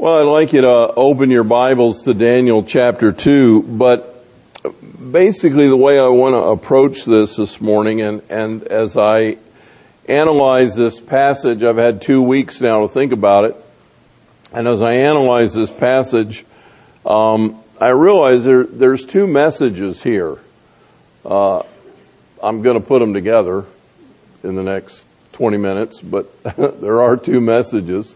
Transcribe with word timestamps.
Well, 0.00 0.14
I'd 0.14 0.32
like 0.32 0.54
you 0.54 0.62
to 0.62 0.94
open 0.94 1.30
your 1.30 1.44
Bibles 1.44 2.04
to 2.04 2.14
Daniel 2.14 2.64
chapter 2.64 3.12
2, 3.12 3.64
but 3.64 4.24
basically 5.12 5.68
the 5.68 5.76
way 5.76 5.98
I 5.98 6.08
want 6.08 6.32
to 6.32 6.38
approach 6.38 7.04
this 7.04 7.36
this 7.36 7.60
morning 7.60 8.00
and, 8.00 8.22
and 8.30 8.62
as 8.62 8.96
I 8.96 9.36
analyze 10.08 10.74
this 10.74 10.98
passage, 10.98 11.62
I've 11.62 11.76
had 11.76 12.00
two 12.00 12.22
weeks 12.22 12.62
now 12.62 12.80
to 12.80 12.88
think 12.88 13.12
about 13.12 13.44
it, 13.44 13.56
and 14.54 14.66
as 14.66 14.80
I 14.80 14.94
analyze 14.94 15.52
this 15.52 15.70
passage, 15.70 16.46
um, 17.04 17.62
I 17.78 17.88
realize 17.88 18.42
there, 18.42 18.64
there's 18.64 19.04
two 19.04 19.26
messages 19.26 20.02
here. 20.02 20.38
Uh, 21.26 21.62
I'm 22.42 22.62
going 22.62 22.80
to 22.80 22.86
put 22.86 23.00
them 23.00 23.12
together 23.12 23.66
in 24.42 24.54
the 24.54 24.62
next 24.62 25.04
20 25.32 25.58
minutes, 25.58 26.00
but 26.00 26.42
there 26.80 27.02
are 27.02 27.18
two 27.18 27.42
messages. 27.42 28.14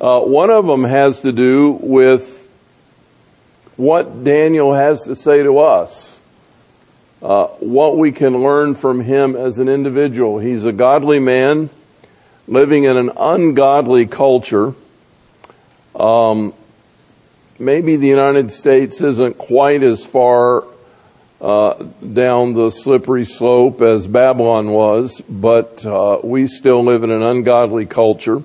Uh, 0.00 0.20
one 0.20 0.48
of 0.48 0.64
them 0.64 0.84
has 0.84 1.20
to 1.20 1.32
do 1.32 1.72
with 1.72 2.48
what 3.76 4.22
Daniel 4.22 4.72
has 4.72 5.02
to 5.02 5.14
say 5.16 5.42
to 5.42 5.58
us, 5.58 6.20
uh, 7.20 7.46
what 7.58 7.98
we 7.98 8.12
can 8.12 8.40
learn 8.40 8.76
from 8.76 9.00
him 9.00 9.34
as 9.34 9.58
an 9.58 9.68
individual. 9.68 10.38
He's 10.38 10.64
a 10.64 10.70
godly 10.70 11.18
man 11.18 11.68
living 12.46 12.84
in 12.84 12.96
an 12.96 13.10
ungodly 13.16 14.06
culture. 14.06 14.72
Um, 15.96 16.54
maybe 17.58 17.96
the 17.96 18.06
United 18.06 18.52
States 18.52 19.00
isn't 19.00 19.36
quite 19.36 19.82
as 19.82 20.06
far 20.06 20.64
uh, 21.40 21.74
down 22.12 22.54
the 22.54 22.70
slippery 22.70 23.24
slope 23.24 23.82
as 23.82 24.06
Babylon 24.06 24.70
was, 24.70 25.20
but 25.28 25.84
uh, 25.84 26.20
we 26.22 26.46
still 26.46 26.84
live 26.84 27.02
in 27.02 27.10
an 27.10 27.22
ungodly 27.22 27.86
culture. 27.86 28.44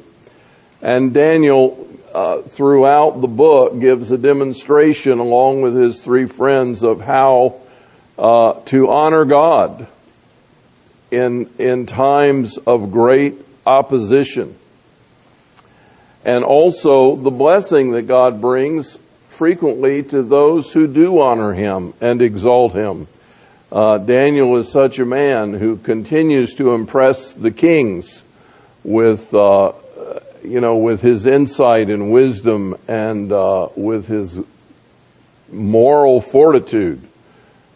And 0.83 1.13
Daniel, 1.13 1.87
uh, 2.13 2.41
throughout 2.41 3.21
the 3.21 3.27
book, 3.29 3.79
gives 3.79 4.11
a 4.11 4.17
demonstration 4.17 5.19
along 5.19 5.61
with 5.61 5.77
his 5.77 6.03
three 6.03 6.25
friends 6.25 6.83
of 6.83 6.99
how 6.99 7.55
uh, 8.19 8.59
to 8.65 8.91
honor 8.91 9.23
God 9.23 9.87
in 11.09 11.49
in 11.57 11.85
times 11.85 12.57
of 12.57 12.91
great 12.91 13.35
opposition, 13.65 14.57
and 16.25 16.43
also 16.43 17.15
the 17.15 17.31
blessing 17.31 17.91
that 17.91 18.03
God 18.03 18.41
brings 18.41 18.99
frequently 19.29 20.03
to 20.03 20.21
those 20.21 20.73
who 20.73 20.85
do 20.85 21.21
honor 21.21 21.53
Him 21.53 21.93
and 22.01 22.21
exalt 22.21 22.73
Him. 22.73 23.07
Uh, 23.71 23.99
Daniel 23.99 24.57
is 24.57 24.69
such 24.69 24.99
a 24.99 25.05
man 25.05 25.53
who 25.53 25.77
continues 25.77 26.55
to 26.55 26.73
impress 26.73 27.33
the 27.33 27.51
kings 27.51 28.25
with 28.83 29.33
uh, 29.33 29.71
you 30.43 30.61
know, 30.61 30.77
with 30.77 31.01
his 31.01 31.25
insight 31.25 31.89
and 31.89 32.11
wisdom 32.11 32.75
and 32.87 33.31
uh, 33.31 33.69
with 33.75 34.07
his 34.07 34.39
moral 35.51 36.21
fortitude. 36.21 37.01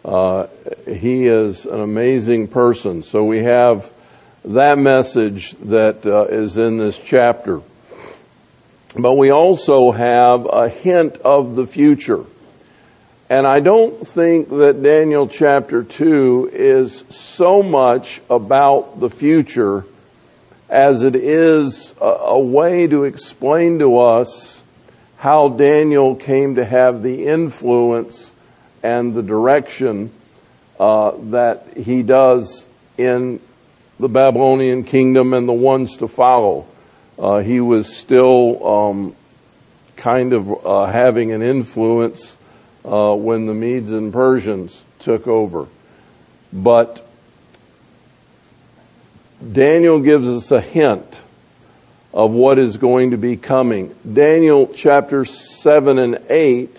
Uh, 0.04 0.46
he 0.86 1.26
is 1.26 1.66
an 1.66 1.80
amazing 1.80 2.48
person. 2.48 3.02
So 3.02 3.24
we 3.24 3.42
have 3.42 3.90
that 4.44 4.78
message 4.78 5.52
that 5.62 6.06
uh, 6.06 6.24
is 6.26 6.56
in 6.56 6.78
this 6.78 6.98
chapter. 6.98 7.60
But 8.96 9.14
we 9.14 9.30
also 9.30 9.90
have 9.90 10.46
a 10.46 10.68
hint 10.68 11.16
of 11.18 11.56
the 11.56 11.66
future. 11.66 12.24
And 13.30 13.46
I 13.46 13.60
don't 13.60 14.06
think 14.06 14.48
that 14.48 14.82
Daniel 14.82 15.28
chapter 15.28 15.82
2 15.82 16.50
is 16.52 17.04
so 17.10 17.62
much 17.62 18.22
about 18.30 19.00
the 19.00 19.10
future 19.10 19.84
as 20.68 21.02
it 21.02 21.16
is 21.16 21.94
a, 22.00 22.04
a 22.04 22.38
way 22.38 22.86
to 22.86 23.04
explain 23.04 23.78
to 23.78 23.98
us 23.98 24.62
how 25.16 25.48
Daniel 25.48 26.14
came 26.14 26.56
to 26.56 26.64
have 26.64 27.02
the 27.02 27.26
influence 27.26 28.32
and 28.82 29.14
the 29.14 29.22
direction 29.22 30.12
uh, 30.78 31.12
that 31.30 31.66
he 31.76 32.02
does 32.02 32.66
in 32.96 33.40
the 33.98 34.08
Babylonian 34.08 34.84
kingdom 34.84 35.34
and 35.34 35.48
the 35.48 35.52
ones 35.52 35.96
to 35.96 36.08
follow. 36.08 36.66
Uh, 37.18 37.38
he 37.38 37.60
was 37.60 37.96
still 37.96 38.66
um, 38.66 39.16
kind 39.96 40.32
of 40.32 40.64
uh, 40.64 40.86
having 40.86 41.32
an 41.32 41.42
influence 41.42 42.36
uh, 42.84 43.14
when 43.14 43.46
the 43.46 43.54
Medes 43.54 43.90
and 43.90 44.12
Persians 44.12 44.84
took 45.00 45.26
over. 45.26 45.66
But 46.52 47.07
Daniel 49.40 50.00
gives 50.00 50.28
us 50.28 50.50
a 50.50 50.60
hint 50.60 51.20
of 52.12 52.32
what 52.32 52.58
is 52.58 52.76
going 52.76 53.12
to 53.12 53.16
be 53.16 53.36
coming. 53.36 53.94
Daniel 54.10 54.68
chapter 54.74 55.24
7 55.24 55.98
and 55.98 56.20
8 56.28 56.76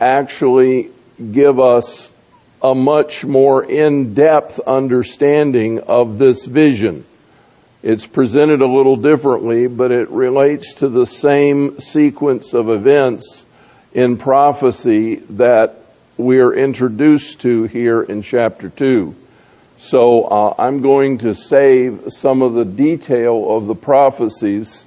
actually 0.00 0.90
give 1.32 1.60
us 1.60 2.10
a 2.62 2.74
much 2.74 3.24
more 3.24 3.62
in-depth 3.64 4.60
understanding 4.60 5.80
of 5.80 6.18
this 6.18 6.46
vision. 6.46 7.04
It's 7.82 8.06
presented 8.06 8.62
a 8.62 8.66
little 8.66 8.96
differently, 8.96 9.66
but 9.66 9.92
it 9.92 10.08
relates 10.08 10.74
to 10.74 10.88
the 10.88 11.06
same 11.06 11.78
sequence 11.80 12.54
of 12.54 12.70
events 12.70 13.44
in 13.92 14.16
prophecy 14.16 15.16
that 15.16 15.76
we 16.16 16.40
are 16.40 16.54
introduced 16.54 17.40
to 17.42 17.64
here 17.64 18.02
in 18.02 18.22
chapter 18.22 18.70
2. 18.70 19.14
So 19.78 20.24
uh, 20.24 20.54
I'm 20.58 20.82
going 20.82 21.18
to 21.18 21.36
save 21.36 22.12
some 22.12 22.42
of 22.42 22.54
the 22.54 22.64
detail 22.64 23.56
of 23.56 23.68
the 23.68 23.76
prophecies 23.76 24.86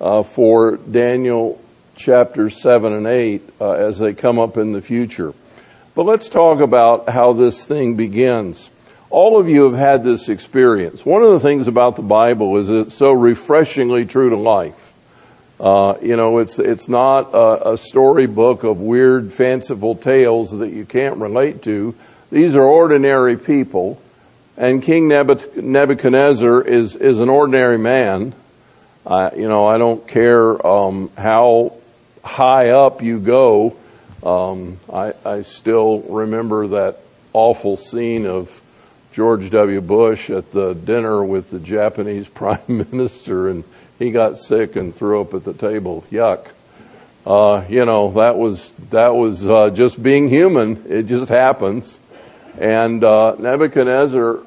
uh, 0.00 0.22
for 0.22 0.78
Daniel 0.78 1.60
chapters 1.94 2.58
7 2.58 2.90
and 2.90 3.06
8 3.06 3.42
uh, 3.60 3.72
as 3.72 3.98
they 3.98 4.14
come 4.14 4.38
up 4.38 4.56
in 4.56 4.72
the 4.72 4.80
future. 4.80 5.34
But 5.94 6.06
let's 6.06 6.30
talk 6.30 6.60
about 6.60 7.10
how 7.10 7.34
this 7.34 7.66
thing 7.66 7.96
begins. 7.96 8.70
All 9.10 9.38
of 9.38 9.46
you 9.46 9.64
have 9.64 9.78
had 9.78 10.04
this 10.04 10.30
experience. 10.30 11.04
One 11.04 11.22
of 11.22 11.32
the 11.32 11.40
things 11.40 11.68
about 11.68 11.96
the 11.96 12.02
Bible 12.02 12.56
is 12.56 12.70
it's 12.70 12.94
so 12.94 13.12
refreshingly 13.12 14.06
true 14.06 14.30
to 14.30 14.36
life. 14.36 14.94
Uh, 15.60 15.96
you 16.00 16.16
know, 16.16 16.38
it's 16.38 16.58
it's 16.58 16.88
not 16.88 17.34
a, 17.34 17.72
a 17.72 17.76
storybook 17.76 18.64
of 18.64 18.80
weird, 18.80 19.34
fanciful 19.34 19.96
tales 19.96 20.52
that 20.52 20.70
you 20.70 20.86
can't 20.86 21.18
relate 21.18 21.62
to. 21.64 21.94
These 22.32 22.54
are 22.54 22.62
ordinary 22.62 23.36
people 23.36 24.00
and 24.60 24.82
King 24.82 25.08
Nebuchadnezzar 25.08 26.60
is, 26.60 26.94
is 26.94 27.18
an 27.18 27.30
ordinary 27.30 27.78
man. 27.78 28.34
I, 29.06 29.34
you 29.34 29.48
know, 29.48 29.66
I 29.66 29.78
don't 29.78 30.06
care 30.06 30.66
um, 30.66 31.10
how 31.16 31.78
high 32.22 32.68
up 32.68 33.00
you 33.02 33.20
go. 33.20 33.74
Um, 34.22 34.78
I, 34.92 35.14
I 35.24 35.42
still 35.42 36.00
remember 36.00 36.68
that 36.68 36.98
awful 37.32 37.78
scene 37.78 38.26
of 38.26 38.60
George 39.14 39.48
W. 39.48 39.80
Bush 39.80 40.28
at 40.28 40.52
the 40.52 40.74
dinner 40.74 41.24
with 41.24 41.48
the 41.48 41.58
Japanese 41.58 42.28
prime 42.40 42.60
minister, 42.68 43.48
and 43.48 43.64
he 43.98 44.10
got 44.10 44.38
sick 44.38 44.76
and 44.76 44.94
threw 44.94 45.22
up 45.22 45.32
at 45.32 45.44
the 45.44 45.54
table. 45.54 46.04
Yuck. 46.10 46.48
Uh, 47.24 47.64
you 47.66 47.86
know, 47.86 48.10
that 48.12 48.36
was 48.36 48.70
that 48.90 49.14
was 49.14 49.46
uh, 49.46 49.70
just 49.70 50.02
being 50.02 50.28
human. 50.28 50.84
It 50.86 51.04
just 51.04 51.30
happens. 51.30 51.98
And 52.58 53.02
uh, 53.02 53.36
Nebuchadnezzar 53.38 54.40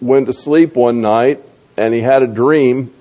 went 0.00 0.26
to 0.26 0.32
sleep 0.32 0.76
one 0.76 1.00
night 1.00 1.40
and 1.76 1.94
he 1.94 2.00
had 2.00 2.22
a 2.22 2.26
dream 2.26 2.92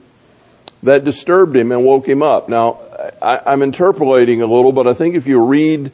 that 0.83 1.03
disturbed 1.03 1.55
him 1.55 1.71
and 1.71 1.83
woke 1.83 2.07
him 2.07 2.21
up. 2.21 2.49
Now, 2.49 2.79
I, 3.21 3.53
am 3.53 3.61
interpolating 3.61 4.41
a 4.41 4.45
little, 4.45 4.71
but 4.71 4.87
I 4.87 4.93
think 4.93 5.15
if 5.15 5.27
you 5.27 5.43
read 5.43 5.91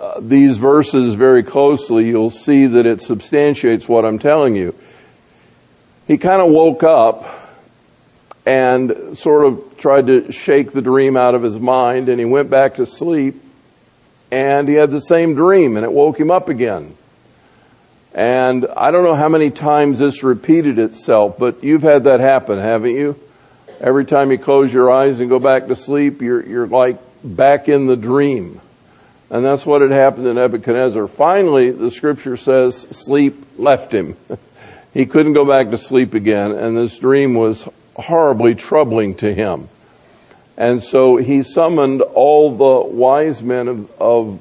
uh, 0.00 0.20
these 0.20 0.58
verses 0.58 1.14
very 1.14 1.42
closely, 1.42 2.06
you'll 2.06 2.30
see 2.30 2.66
that 2.66 2.86
it 2.86 3.00
substantiates 3.00 3.88
what 3.88 4.04
I'm 4.04 4.18
telling 4.18 4.56
you. 4.56 4.74
He 6.06 6.18
kind 6.18 6.42
of 6.42 6.50
woke 6.50 6.82
up 6.82 7.24
and 8.44 9.16
sort 9.18 9.44
of 9.44 9.76
tried 9.76 10.06
to 10.06 10.30
shake 10.30 10.72
the 10.72 10.82
dream 10.82 11.16
out 11.16 11.34
of 11.34 11.42
his 11.42 11.58
mind 11.58 12.08
and 12.08 12.18
he 12.18 12.24
went 12.24 12.48
back 12.48 12.76
to 12.76 12.86
sleep 12.86 13.42
and 14.30 14.68
he 14.68 14.74
had 14.74 14.90
the 14.90 15.00
same 15.00 15.34
dream 15.34 15.76
and 15.76 15.84
it 15.84 15.92
woke 15.92 16.18
him 16.18 16.30
up 16.30 16.48
again. 16.48 16.96
And 18.16 18.66
I 18.74 18.92
don't 18.92 19.04
know 19.04 19.14
how 19.14 19.28
many 19.28 19.50
times 19.50 19.98
this 19.98 20.22
repeated 20.22 20.78
itself, 20.78 21.36
but 21.38 21.62
you've 21.62 21.82
had 21.82 22.04
that 22.04 22.18
happen, 22.18 22.58
haven't 22.58 22.96
you? 22.96 23.14
Every 23.78 24.06
time 24.06 24.30
you 24.30 24.38
close 24.38 24.72
your 24.72 24.90
eyes 24.90 25.20
and 25.20 25.28
go 25.28 25.38
back 25.38 25.66
to 25.66 25.76
sleep, 25.76 26.22
you're, 26.22 26.42
you're 26.42 26.66
like 26.66 26.98
back 27.22 27.68
in 27.68 27.86
the 27.86 27.96
dream. 27.96 28.62
And 29.28 29.44
that's 29.44 29.66
what 29.66 29.82
had 29.82 29.90
happened 29.90 30.24
to 30.24 30.32
Nebuchadnezzar. 30.32 31.08
Finally, 31.08 31.72
the 31.72 31.90
scripture 31.90 32.38
says 32.38 32.88
sleep 32.90 33.44
left 33.58 33.92
him. 33.92 34.16
he 34.94 35.04
couldn't 35.04 35.34
go 35.34 35.44
back 35.44 35.70
to 35.72 35.78
sleep 35.78 36.14
again, 36.14 36.52
and 36.52 36.74
this 36.74 36.98
dream 36.98 37.34
was 37.34 37.68
horribly 37.96 38.54
troubling 38.54 39.16
to 39.16 39.34
him. 39.34 39.68
And 40.56 40.82
so 40.82 41.18
he 41.18 41.42
summoned 41.42 42.00
all 42.00 42.56
the 42.56 42.88
wise 42.88 43.42
men 43.42 43.68
of, 43.68 44.00
of 44.00 44.40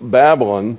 Babylon 0.00 0.78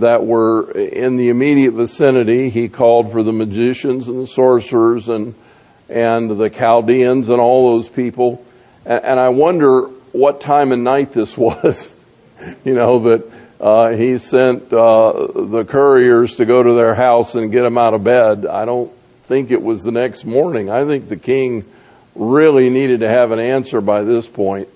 that 0.00 0.24
were 0.24 0.70
in 0.70 1.16
the 1.16 1.28
immediate 1.28 1.72
vicinity. 1.72 2.50
He 2.50 2.68
called 2.68 3.12
for 3.12 3.22
the 3.22 3.32
magicians 3.32 4.08
and 4.08 4.20
the 4.20 4.26
sorcerers 4.26 5.08
and, 5.08 5.34
and 5.88 6.30
the 6.30 6.50
Chaldeans 6.50 7.28
and 7.28 7.40
all 7.40 7.72
those 7.72 7.88
people. 7.88 8.44
And, 8.84 9.04
and 9.04 9.20
I 9.20 9.30
wonder 9.30 9.82
what 10.12 10.40
time 10.40 10.72
of 10.72 10.78
night 10.78 11.12
this 11.12 11.36
was. 11.38 11.92
you 12.64 12.74
know, 12.74 12.98
that 13.00 13.30
uh, 13.60 13.90
he 13.90 14.18
sent 14.18 14.72
uh, 14.72 15.28
the 15.34 15.64
couriers 15.64 16.36
to 16.36 16.44
go 16.44 16.62
to 16.62 16.74
their 16.74 16.94
house 16.94 17.34
and 17.34 17.50
get 17.52 17.62
them 17.62 17.78
out 17.78 17.94
of 17.94 18.04
bed. 18.04 18.46
I 18.46 18.64
don't 18.64 18.92
think 19.24 19.50
it 19.50 19.62
was 19.62 19.82
the 19.82 19.92
next 19.92 20.24
morning. 20.24 20.70
I 20.70 20.84
think 20.84 21.08
the 21.08 21.16
king 21.16 21.64
really 22.14 22.70
needed 22.70 23.00
to 23.00 23.08
have 23.08 23.32
an 23.32 23.40
answer 23.40 23.80
by 23.80 24.02
this 24.02 24.28
point. 24.28 24.68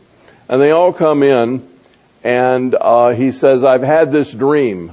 And 0.49 0.61
they 0.61 0.71
all 0.71 0.93
come 0.93 1.23
in, 1.23 1.69
and 2.25 2.75
uh, 2.75 3.11
he 3.11 3.33
says, 3.33 3.65
I've 3.65 3.83
had 3.83 4.11
this 4.11 4.33
dream, 4.33 4.93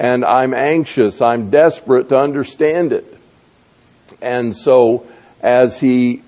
and 0.00 0.24
I'm 0.24 0.54
anxious, 0.54 1.20
I'm 1.20 1.50
desperate 1.50 2.08
to 2.08 2.16
understand 2.16 2.94
it. 2.94 3.04
And 4.22 4.56
so, 4.56 5.06
as 5.42 5.78
he 5.78 6.22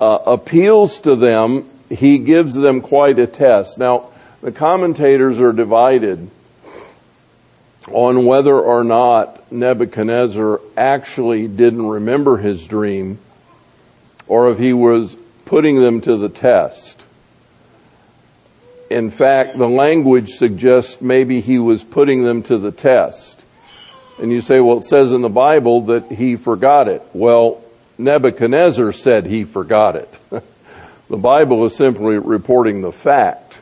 uh, 0.00 0.20
appeals 0.24 1.00
to 1.00 1.16
them, 1.16 1.68
he 1.90 2.18
gives 2.18 2.54
them 2.54 2.80
quite 2.80 3.18
a 3.18 3.26
test. 3.26 3.76
Now, 3.76 4.08
the 4.40 4.52
commentators 4.52 5.38
are 5.38 5.52
divided 5.52 6.30
on 7.88 8.24
whether 8.24 8.58
or 8.58 8.84
not 8.84 9.52
Nebuchadnezzar 9.52 10.58
actually 10.74 11.46
didn't 11.46 11.86
remember 11.86 12.38
his 12.38 12.66
dream 12.66 13.18
or 14.28 14.50
if 14.50 14.58
he 14.58 14.72
was 14.72 15.14
putting 15.44 15.76
them 15.76 16.00
to 16.00 16.16
the 16.16 16.30
test. 16.30 17.04
In 18.90 19.12
fact, 19.12 19.56
the 19.56 19.68
language 19.68 20.30
suggests 20.30 21.00
maybe 21.00 21.40
he 21.40 21.60
was 21.60 21.84
putting 21.84 22.24
them 22.24 22.42
to 22.44 22.58
the 22.58 22.72
test. 22.72 23.44
And 24.20 24.32
you 24.32 24.40
say, 24.40 24.60
well, 24.60 24.78
it 24.78 24.84
says 24.84 25.12
in 25.12 25.22
the 25.22 25.28
Bible 25.28 25.82
that 25.82 26.10
he 26.10 26.34
forgot 26.34 26.88
it. 26.88 27.02
Well, 27.12 27.62
Nebuchadnezzar 27.96 28.92
said 28.92 29.26
he 29.26 29.44
forgot 29.44 29.94
it. 29.94 30.12
the 31.08 31.16
Bible 31.16 31.64
is 31.64 31.76
simply 31.76 32.18
reporting 32.18 32.80
the 32.80 32.90
fact. 32.90 33.60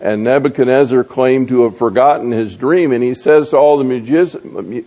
And 0.00 0.24
Nebuchadnezzar 0.24 1.04
claimed 1.04 1.48
to 1.48 1.64
have 1.64 1.76
forgotten 1.76 2.30
his 2.32 2.56
dream. 2.56 2.90
And 2.92 3.04
he 3.04 3.14
says 3.14 3.50
to 3.50 3.58
all 3.58 3.76
the 3.76 3.84
magi- 3.84 4.84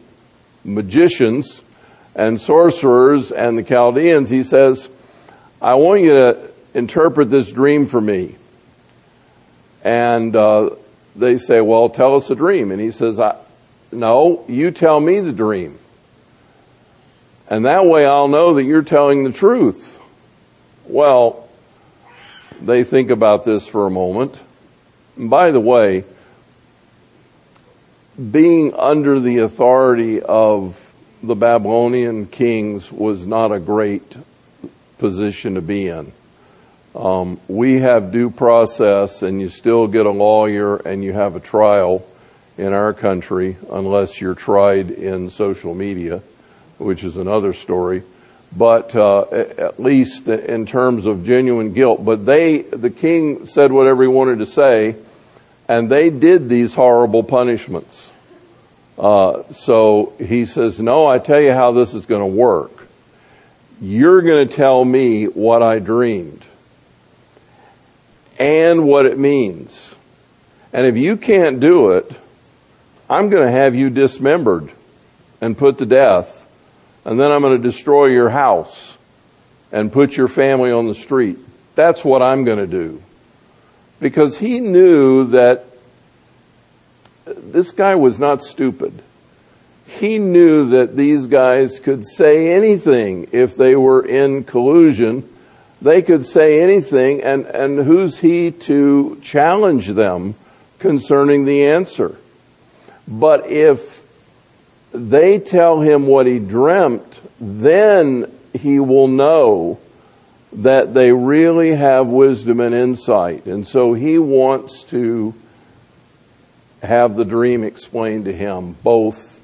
magicians 0.65 1.63
and 2.15 2.41
sorcerers 2.41 3.31
and 3.31 3.57
the 3.57 3.63
Chaldeans, 3.63 4.29
he 4.29 4.41
says, 4.41 4.89
I 5.61 5.75
want 5.75 6.01
you 6.01 6.11
to 6.11 6.49
interpret 6.73 7.29
this 7.29 7.51
dream 7.51 7.85
for 7.85 8.01
me. 8.01 8.35
And 9.83 10.35
uh, 10.35 10.71
they 11.15 11.37
say, 11.37 11.61
well, 11.61 11.89
tell 11.89 12.15
us 12.15 12.29
a 12.29 12.35
dream. 12.35 12.71
And 12.71 12.81
he 12.81 12.91
says, 12.91 13.19
no, 13.91 14.45
you 14.47 14.71
tell 14.71 14.99
me 14.99 15.19
the 15.19 15.31
dream. 15.31 15.79
And 17.49 17.65
that 17.65 17.85
way 17.85 18.05
I'll 18.05 18.27
know 18.27 18.55
that 18.55 18.63
you're 18.63 18.83
telling 18.83 19.23
the 19.23 19.31
truth. 19.31 20.01
Well, 20.85 21.47
they 22.61 22.83
think 22.83 23.09
about 23.09 23.45
this 23.45 23.67
for 23.67 23.87
a 23.87 23.91
moment. 23.91 24.39
And 25.15 25.29
by 25.29 25.51
the 25.51 25.59
way, 25.59 26.03
being 28.31 28.73
under 28.73 29.19
the 29.19 29.39
authority 29.39 30.21
of 30.21 30.91
the 31.21 31.35
Babylonian 31.35 32.27
kings 32.27 32.91
was 32.91 33.25
not 33.25 33.51
a 33.51 33.59
great 33.59 34.17
position 34.97 35.55
to 35.55 35.61
be 35.61 35.87
in. 35.87 36.11
Um, 36.97 37.39
we 37.47 37.81
have 37.81 38.11
due 38.11 38.31
process, 38.31 39.21
and 39.21 39.39
you 39.39 39.49
still 39.49 39.85
get 39.87 40.07
a 40.07 40.11
lawyer, 40.11 40.77
and 40.77 41.03
you 41.03 41.13
have 41.13 41.35
a 41.35 41.39
trial 41.39 42.03
in 42.57 42.73
our 42.73 42.91
country, 42.91 43.55
unless 43.71 44.19
you're 44.19 44.33
tried 44.33 44.89
in 44.89 45.29
social 45.29 45.75
media, 45.75 46.23
which 46.79 47.03
is 47.03 47.15
another 47.15 47.53
story. 47.53 48.01
But 48.55 48.95
uh, 48.95 49.25
at 49.29 49.79
least 49.79 50.27
in 50.27 50.65
terms 50.65 51.05
of 51.05 51.23
genuine 51.23 51.73
guilt, 51.73 52.03
but 52.03 52.25
they, 52.25 52.63
the 52.63 52.89
king 52.89 53.45
said 53.45 53.71
whatever 53.71 54.01
he 54.01 54.09
wanted 54.09 54.39
to 54.39 54.47
say, 54.47 54.95
and 55.69 55.91
they 55.91 56.09
did 56.09 56.49
these 56.49 56.73
horrible 56.73 57.21
punishments. 57.21 58.11
Uh, 58.97 59.43
so 59.51 60.13
he 60.17 60.47
says, 60.47 60.79
no, 60.79 61.05
I 61.05 61.19
tell 61.19 61.41
you 61.41 61.51
how 61.51 61.73
this 61.73 61.93
is 61.93 62.07
going 62.07 62.21
to 62.21 62.25
work. 62.25 62.71
You're 63.79 64.23
going 64.23 64.47
to 64.47 64.55
tell 64.55 64.83
me 64.83 65.25
what 65.25 65.61
I 65.61 65.77
dreamed 65.77 66.43
and 68.39 68.85
what 68.85 69.05
it 69.05 69.17
means. 69.17 69.95
And 70.73 70.85
if 70.85 70.95
you 70.95 71.17
can't 71.17 71.59
do 71.59 71.91
it, 71.91 72.11
I'm 73.09 73.29
going 73.29 73.45
to 73.45 73.51
have 73.51 73.73
you 73.73 73.89
dismembered 73.89 74.71
and 75.41 75.57
put 75.57 75.77
to 75.77 75.85
death. 75.85 76.47
And 77.05 77.19
then 77.19 77.31
I'm 77.31 77.41
going 77.41 77.55
to 77.55 77.63
destroy 77.63 78.07
your 78.07 78.29
house 78.29 78.97
and 79.71 79.91
put 79.91 80.17
your 80.17 80.27
family 80.27 80.71
on 80.71 80.87
the 80.87 80.95
street. 80.95 81.37
That's 81.75 82.03
what 82.03 82.21
I'm 82.21 82.43
going 82.43 82.59
to 82.59 82.67
do 82.67 83.01
because 83.99 84.37
he 84.37 84.59
knew 84.59 85.27
that 85.27 85.65
this 87.25 87.71
guy 87.71 87.95
was 87.95 88.19
not 88.19 88.41
stupid. 88.41 89.01
He 89.85 90.17
knew 90.17 90.69
that 90.69 90.95
these 90.95 91.27
guys 91.27 91.79
could 91.79 92.05
say 92.05 92.53
anything 92.53 93.29
if 93.31 93.55
they 93.55 93.75
were 93.75 94.05
in 94.05 94.43
collusion. 94.43 95.27
They 95.81 96.01
could 96.01 96.25
say 96.25 96.61
anything, 96.61 97.21
and, 97.21 97.45
and 97.45 97.77
who's 97.79 98.19
he 98.19 98.51
to 98.51 99.19
challenge 99.21 99.87
them 99.87 100.35
concerning 100.79 101.45
the 101.45 101.67
answer? 101.67 102.15
But 103.07 103.47
if 103.47 104.03
they 104.91 105.39
tell 105.39 105.81
him 105.81 106.07
what 106.07 106.25
he 106.25 106.39
dreamt, 106.39 107.21
then 107.39 108.31
he 108.53 108.79
will 108.79 109.07
know 109.07 109.79
that 110.53 110.93
they 110.93 111.11
really 111.11 111.75
have 111.75 112.07
wisdom 112.07 112.59
and 112.59 112.73
insight. 112.73 113.45
And 113.45 113.67
so 113.67 113.93
he 113.93 114.17
wants 114.17 114.83
to 114.85 115.33
have 116.81 117.15
the 117.15 117.25
dream 117.25 117.63
explained 117.63 118.25
to 118.25 118.33
him, 118.33 118.75
both 118.83 119.41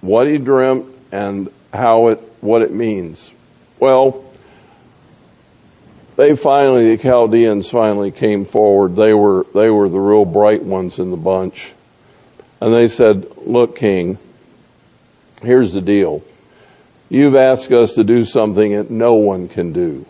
what 0.00 0.28
he 0.28 0.38
dreamt 0.38 0.86
and 1.10 1.50
how 1.72 2.08
it, 2.08 2.18
what 2.40 2.62
it 2.62 2.72
means. 2.72 3.30
Well, 3.78 4.24
they 6.18 6.34
finally, 6.34 6.96
the 6.96 7.00
Chaldeans 7.00 7.70
finally 7.70 8.10
came 8.10 8.44
forward. 8.44 8.96
They 8.96 9.14
were, 9.14 9.46
they 9.54 9.70
were 9.70 9.88
the 9.88 10.00
real 10.00 10.24
bright 10.24 10.64
ones 10.64 10.98
in 10.98 11.12
the 11.12 11.16
bunch. 11.16 11.70
And 12.60 12.74
they 12.74 12.88
said, 12.88 13.28
look, 13.46 13.76
king, 13.76 14.18
here's 15.42 15.72
the 15.72 15.80
deal. 15.80 16.24
You've 17.08 17.36
asked 17.36 17.70
us 17.70 17.94
to 17.94 18.02
do 18.02 18.24
something 18.24 18.72
that 18.72 18.90
no 18.90 19.14
one 19.14 19.48
can 19.48 19.72
do. 19.72 20.06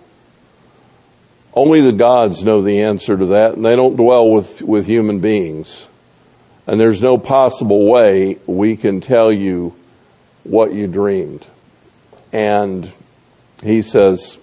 Only 1.52 1.82
the 1.82 1.92
gods 1.92 2.42
know 2.42 2.62
the 2.62 2.84
answer 2.84 3.14
to 3.14 3.26
that, 3.26 3.52
and 3.52 3.64
they 3.64 3.76
don't 3.76 3.96
dwell 3.96 4.30
with, 4.30 4.62
with 4.62 4.86
human 4.86 5.20
beings. 5.20 5.86
And 6.66 6.80
there's 6.80 7.02
no 7.02 7.18
possible 7.18 7.86
way 7.86 8.38
we 8.46 8.78
can 8.78 9.02
tell 9.02 9.30
you 9.30 9.74
what 10.42 10.72
you 10.72 10.86
dreamed. 10.86 11.46
And 12.32 12.90
he 13.62 13.82
says, 13.82 14.38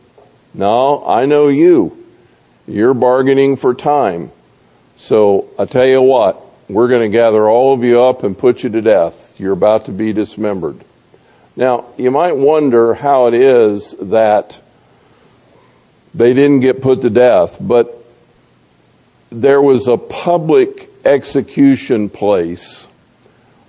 No, 0.57 1.05
I 1.05 1.25
know 1.25 1.49
you. 1.49 2.05
You're 2.65 2.93
bargaining 2.93 3.57
for 3.57 3.73
time. 3.73 4.31
So 4.95 5.49
I 5.59 5.65
tell 5.65 5.85
you 5.85 6.01
what, 6.01 6.41
we're 6.69 6.87
going 6.87 7.11
to 7.11 7.15
gather 7.15 7.47
all 7.49 7.73
of 7.73 7.83
you 7.83 8.01
up 8.01 8.23
and 8.23 8.37
put 8.37 8.63
you 8.63 8.69
to 8.69 8.81
death. 8.81 9.35
You're 9.37 9.51
about 9.51 9.85
to 9.85 9.91
be 9.91 10.13
dismembered. 10.13 10.79
Now, 11.57 11.87
you 11.97 12.09
might 12.09 12.37
wonder 12.37 12.93
how 12.93 13.27
it 13.27 13.33
is 13.33 13.95
that 13.99 14.59
they 16.13 16.33
didn't 16.33 16.61
get 16.61 16.81
put 16.81 17.01
to 17.01 17.09
death, 17.09 17.57
but 17.59 17.93
there 19.29 19.61
was 19.61 19.87
a 19.87 19.97
public 19.97 20.89
execution 21.03 22.09
place 22.09 22.87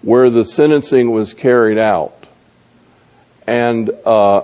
where 0.02 0.30
the 0.30 0.44
sentencing 0.44 1.10
was 1.10 1.34
carried 1.34 1.78
out. 1.78 2.12
And 3.44 3.90
uh, 4.04 4.42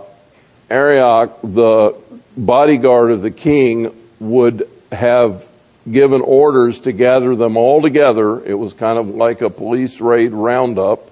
Arioch, 0.68 1.38
the 1.42 2.01
bodyguard 2.36 3.10
of 3.10 3.22
the 3.22 3.30
king, 3.30 3.94
would 4.20 4.68
have 4.90 5.46
given 5.90 6.20
orders 6.20 6.80
to 6.80 6.92
gather 6.92 7.34
them 7.34 7.56
all 7.56 7.82
together. 7.82 8.44
It 8.44 8.54
was 8.54 8.72
kind 8.72 8.98
of 8.98 9.08
like 9.08 9.40
a 9.40 9.50
police 9.50 10.00
raid 10.00 10.32
roundup 10.32 11.10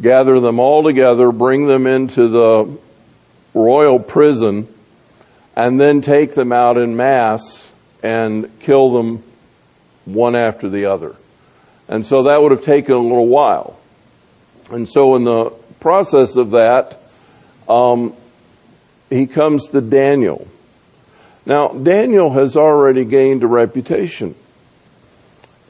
gather 0.00 0.40
them 0.40 0.58
all 0.58 0.82
together, 0.82 1.32
bring 1.32 1.66
them 1.66 1.86
into 1.86 2.28
the 2.28 2.78
royal 3.54 3.98
prison, 3.98 4.68
and 5.54 5.78
then 5.80 6.00
take 6.00 6.34
them 6.34 6.52
out 6.52 6.78
in 6.78 6.96
mass 6.96 7.70
and 8.02 8.50
kill 8.60 8.92
them 8.92 9.22
one 10.04 10.34
after 10.34 10.68
the 10.68 10.86
other. 10.86 11.14
And 11.88 12.06
so 12.06 12.24
that 12.24 12.40
would 12.40 12.52
have 12.52 12.62
taken 12.62 12.94
a 12.94 12.98
little 12.98 13.28
while. 13.28 13.78
And 14.70 14.88
so 14.88 15.14
in 15.16 15.24
the 15.24 15.50
process 15.80 16.36
of 16.36 16.52
that, 16.52 17.00
um, 17.68 18.14
he 19.12 19.26
comes 19.26 19.68
to 19.68 19.80
Daniel. 19.80 20.48
Now, 21.44 21.68
Daniel 21.68 22.30
has 22.30 22.56
already 22.56 23.04
gained 23.04 23.42
a 23.42 23.46
reputation. 23.46 24.34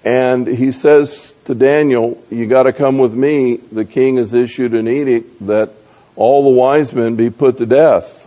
And 0.05 0.47
he 0.47 0.73
says 0.73 1.35
to 1.45 1.55
Daniel, 1.55 2.23
you 2.31 2.47
gotta 2.47 2.73
come 2.73 2.99
with 2.99 3.15
me. 3.15 3.57
The 3.57 3.85
king 3.85 4.17
has 4.17 4.35
issued 4.35 4.75
an 4.75 4.89
edict 4.89 5.47
that 5.47 5.71
all 6.17 6.43
the 6.45 6.59
wise 6.59 6.93
men 6.93 7.15
be 7.15 7.31
put 7.31 7.59
to 7.59 7.67
death. 7.67 8.19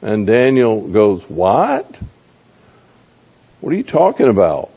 And 0.00 0.26
Daniel 0.26 0.88
goes, 0.88 1.22
what? 1.28 2.00
What 3.60 3.72
are 3.72 3.76
you 3.76 3.82
talking 3.82 4.28
about? 4.28 4.70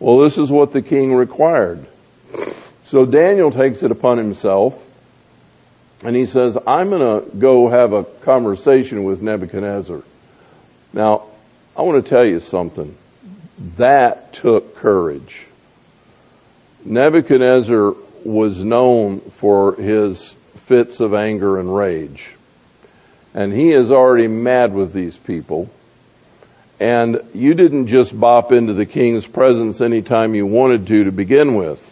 Well, 0.00 0.18
this 0.18 0.38
is 0.38 0.50
what 0.50 0.72
the 0.72 0.82
king 0.82 1.14
required. 1.14 1.86
So 2.84 3.06
Daniel 3.06 3.52
takes 3.52 3.84
it 3.84 3.92
upon 3.92 4.18
himself 4.18 4.84
and 6.02 6.16
he 6.16 6.26
says, 6.26 6.56
I'm 6.66 6.90
going 6.90 7.22
to 7.22 7.36
go 7.36 7.68
have 7.68 7.92
a 7.92 8.04
conversation 8.04 9.04
with 9.04 9.20
Nebuchadnezzar. 9.22 10.02
Now, 10.92 11.24
I 11.76 11.82
want 11.82 12.04
to 12.04 12.08
tell 12.08 12.24
you 12.24 12.40
something. 12.40 12.96
That 13.76 14.32
took 14.32 14.76
courage. 14.76 15.46
Nebuchadnezzar 16.84 17.94
was 18.24 18.64
known 18.64 19.20
for 19.20 19.74
his 19.74 20.34
fits 20.56 21.00
of 21.00 21.12
anger 21.12 21.58
and 21.58 21.74
rage. 21.74 22.34
And 23.34 23.52
he 23.52 23.70
is 23.70 23.90
already 23.90 24.28
mad 24.28 24.72
with 24.72 24.92
these 24.92 25.16
people. 25.16 25.70
And 26.80 27.20
you 27.34 27.52
didn't 27.52 27.88
just 27.88 28.18
bop 28.18 28.52
into 28.52 28.72
the 28.72 28.86
king's 28.86 29.26
presence 29.26 29.82
anytime 29.82 30.34
you 30.34 30.46
wanted 30.46 30.86
to 30.86 31.04
to 31.04 31.12
begin 31.12 31.54
with. 31.54 31.86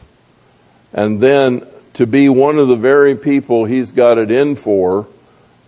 And 0.95 1.21
then 1.21 1.67
to 1.99 2.07
be 2.07 2.29
one 2.29 2.59
of 2.59 2.69
the 2.69 2.77
very 2.77 3.17
people 3.17 3.65
he's 3.65 3.91
got 3.91 4.19
it 4.19 4.31
in 4.31 4.55
for 4.55 5.09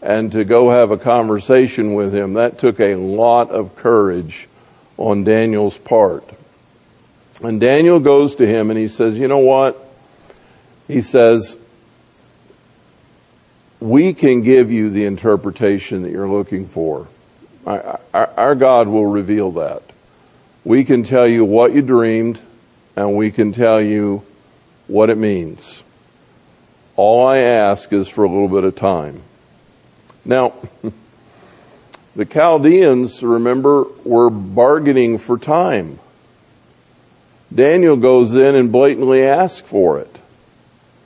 and 0.01 0.31
to 0.31 0.45
go 0.45 0.71
have 0.71 0.93
a 0.93 0.97
conversation 0.97 1.95
with 1.95 2.15
him, 2.15 2.35
that 2.35 2.57
took 2.57 2.79
a 2.79 2.95
lot 2.95 3.51
of 3.51 3.75
courage 3.75 4.49
on 4.97 5.25
Daniel's 5.25 5.77
part. 5.77 6.23
And 7.43 7.61
Daniel 7.61 7.99
goes 7.99 8.37
to 8.37 8.47
him 8.47 8.71
and 8.71 8.79
he 8.79 8.87
says, 8.87 9.19
you 9.19 9.27
know 9.27 9.39
what? 9.39 9.85
He 10.87 11.03
says, 11.03 11.57
we 13.81 14.15
can 14.15 14.43
give 14.43 14.71
you 14.71 14.91
the 14.91 15.07
interpretation 15.07 16.03
that 16.03 16.13
you're 16.13 16.29
looking 16.29 16.69
for. 16.69 17.09
Our, 17.67 18.55
God 18.55 18.87
will 18.87 19.07
reveal 19.07 19.51
that. 19.53 19.83
We 20.63 20.85
can 20.85 21.03
tell 21.03 21.27
you 21.27 21.45
what 21.45 21.75
you 21.75 21.83
dreamed 21.83 22.41
and 22.95 23.17
we 23.17 23.33
can 23.33 23.53
tell 23.53 23.83
you 23.83 24.23
what 24.87 25.11
it 25.11 25.19
means. 25.19 25.83
All 27.03 27.27
I 27.27 27.39
ask 27.39 27.91
is 27.95 28.09
for 28.09 28.25
a 28.25 28.29
little 28.29 28.47
bit 28.47 28.63
of 28.63 28.77
time. 28.77 29.23
Now, 30.23 30.53
the 32.15 32.27
Chaldeans, 32.27 33.23
remember, 33.23 33.87
were 34.05 34.29
bargaining 34.29 35.17
for 35.17 35.39
time. 35.39 35.99
Daniel 37.55 37.97
goes 37.97 38.35
in 38.35 38.55
and 38.55 38.71
blatantly 38.71 39.23
asks 39.23 39.67
for 39.67 39.99
it. 39.99 40.15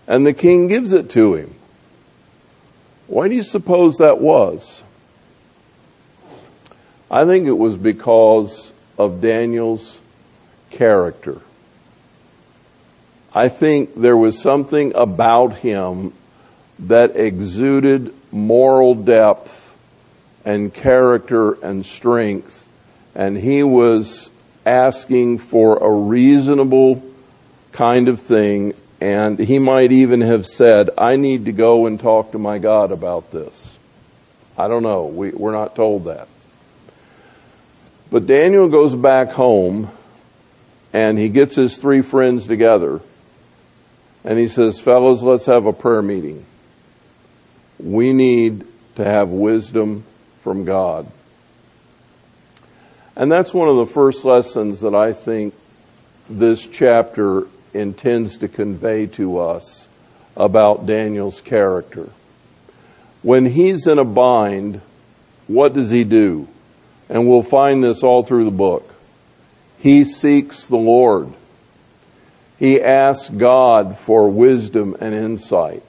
And 0.09 0.27
the 0.27 0.33
king 0.33 0.67
gives 0.67 0.93
it 0.93 1.11
to 1.11 1.37
him. 1.37 1.55
Why 3.07 3.29
do 3.29 3.37
you 3.37 3.45
suppose 3.45 3.99
that 3.99 4.21
was? 4.21 4.83
I 7.09 7.25
think 7.25 7.47
it 7.47 7.57
was 7.57 7.77
because 7.77 8.73
of 8.99 9.21
Daniel's 9.21 10.01
character. 10.71 11.41
I 13.35 13.49
think 13.49 13.97
there 13.97 14.17
was 14.17 14.41
something 14.41 14.95
about 14.95 15.55
him 15.55 16.13
that 16.79 17.17
exuded 17.17 18.15
moral 18.31 18.95
depth 18.95 19.77
and 20.45 20.73
character 20.73 21.55
and 21.55 21.85
strength, 21.85 22.69
and 23.13 23.37
he 23.37 23.65
was 23.65 24.31
asking 24.65 25.39
for 25.39 25.79
a 25.79 25.91
reasonable 25.91 27.03
kind 27.73 28.09
of 28.09 28.21
thing, 28.21 28.75
and 29.01 29.37
he 29.37 29.59
might 29.59 29.91
even 29.91 30.21
have 30.21 30.47
said, 30.47 30.91
I 30.97 31.17
need 31.17 31.47
to 31.47 31.53
go 31.53 31.87
and 31.87 31.99
talk 31.99 32.33
to 32.33 32.39
my 32.39 32.59
God 32.59 32.93
about 32.93 33.33
this. 33.33 33.79
I 34.57 34.69
don't 34.69 34.85
know. 34.85 35.07
We, 35.07 35.31
we're 35.31 35.53
not 35.53 35.75
told 35.75 36.05
that. 36.05 36.29
But 38.13 38.29
Daniel 38.29 38.69
goes 38.69 38.95
back 38.95 39.31
home 39.31 39.91
and 40.93 41.19
he 41.19 41.29
gets 41.29 41.57
his 41.57 41.77
three 41.77 42.01
friends 42.01 42.47
together 42.47 43.01
and 44.25 44.39
he 44.39 44.49
says, 44.49 44.81
fellows, 44.81 45.23
let's 45.23 45.47
have 45.47 45.67
a 45.67 45.73
prayer 45.73 46.03
meeting. 46.03 46.47
We 47.79 48.13
need 48.13 48.67
to 48.97 49.05
have 49.05 49.29
wisdom 49.29 50.05
from 50.41 50.65
God. 50.65 51.11
And 53.17 53.31
that's 53.31 53.53
one 53.53 53.69
of 53.69 53.77
the 53.77 53.87
first 53.87 54.25
lessons 54.25 54.81
that 54.81 54.95
I 54.95 55.13
think 55.13 55.55
this 56.29 56.67
chapter 56.67 57.47
intends 57.75 58.39
to 58.39 58.49
convey 58.49 59.07
to 59.07 59.39
us 59.39 59.89
about 60.37 60.87
Daniel's 60.87 61.41
character. 61.41 62.09
When 63.23 63.47
he's 63.47 63.87
in 63.87 63.99
a 63.99 64.05
bind, 64.05 64.81
what 65.47 65.75
does 65.75 65.91
he 65.91 66.05
do? 66.05 66.49
And 67.09 67.29
we'll 67.29 67.43
find 67.43 67.85
this 67.85 68.03
all 68.03 68.23
through 68.23 68.45
the 68.47 68.51
book. 68.51 68.91
He 69.79 70.05
seeks 70.05 70.67
the 70.67 70.77
Lord. 70.77 71.33
He 72.59 72.81
asks 72.81 73.29
God 73.31 73.99
for 73.99 74.29
wisdom 74.29 74.97
and 75.01 75.15
insight. 75.15 75.83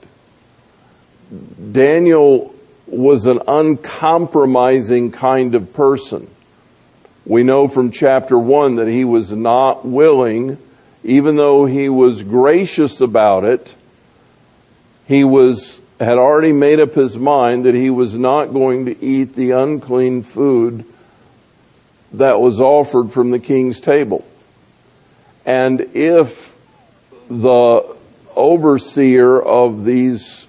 Daniel 1.72 2.54
was 2.88 3.26
an 3.26 3.40
uncompromising 3.48 5.12
kind 5.12 5.56
of 5.56 5.74
person. 5.74 6.30
We 7.26 7.44
know 7.44 7.68
from 7.68 7.92
chapter 7.92 8.38
one 8.38 8.76
that 8.76 8.88
he 8.88 9.04
was 9.04 9.32
not 9.32 9.86
willing, 9.86 10.58
even 11.04 11.36
though 11.36 11.66
he 11.66 11.90
was 11.90 12.24
gracious 12.24 13.02
about 13.02 13.44
it, 13.44 13.76
he 15.08 15.24
was, 15.24 15.82
had 16.00 16.18
already 16.18 16.52
made 16.52 16.80
up 16.80 16.94
his 16.94 17.18
mind 17.18 17.66
that 17.66 17.76
he 17.76 17.90
was 17.90 18.18
not 18.18 18.48
going 18.48 18.86
to 18.86 19.04
eat 19.04 19.34
the 19.34 19.52
unclean 19.52 20.24
food 20.24 20.86
that 22.14 22.40
was 22.40 22.60
offered 22.60 23.12
from 23.12 23.32
the 23.32 23.40
king's 23.40 23.82
table. 23.82 24.26
And 25.46 25.82
if 25.94 26.55
the 27.30 27.96
overseer 28.36 29.42
of 29.42 29.86
these 29.86 30.48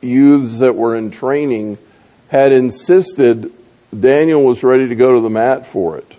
youths 0.00 0.60
that 0.60 0.74
were 0.74 0.96
in 0.96 1.10
training 1.10 1.78
had 2.28 2.52
insisted 2.52 3.52
Daniel 3.98 4.44
was 4.44 4.62
ready 4.62 4.88
to 4.88 4.94
go 4.94 5.14
to 5.14 5.20
the 5.20 5.30
mat 5.30 5.66
for 5.66 5.98
it. 5.98 6.16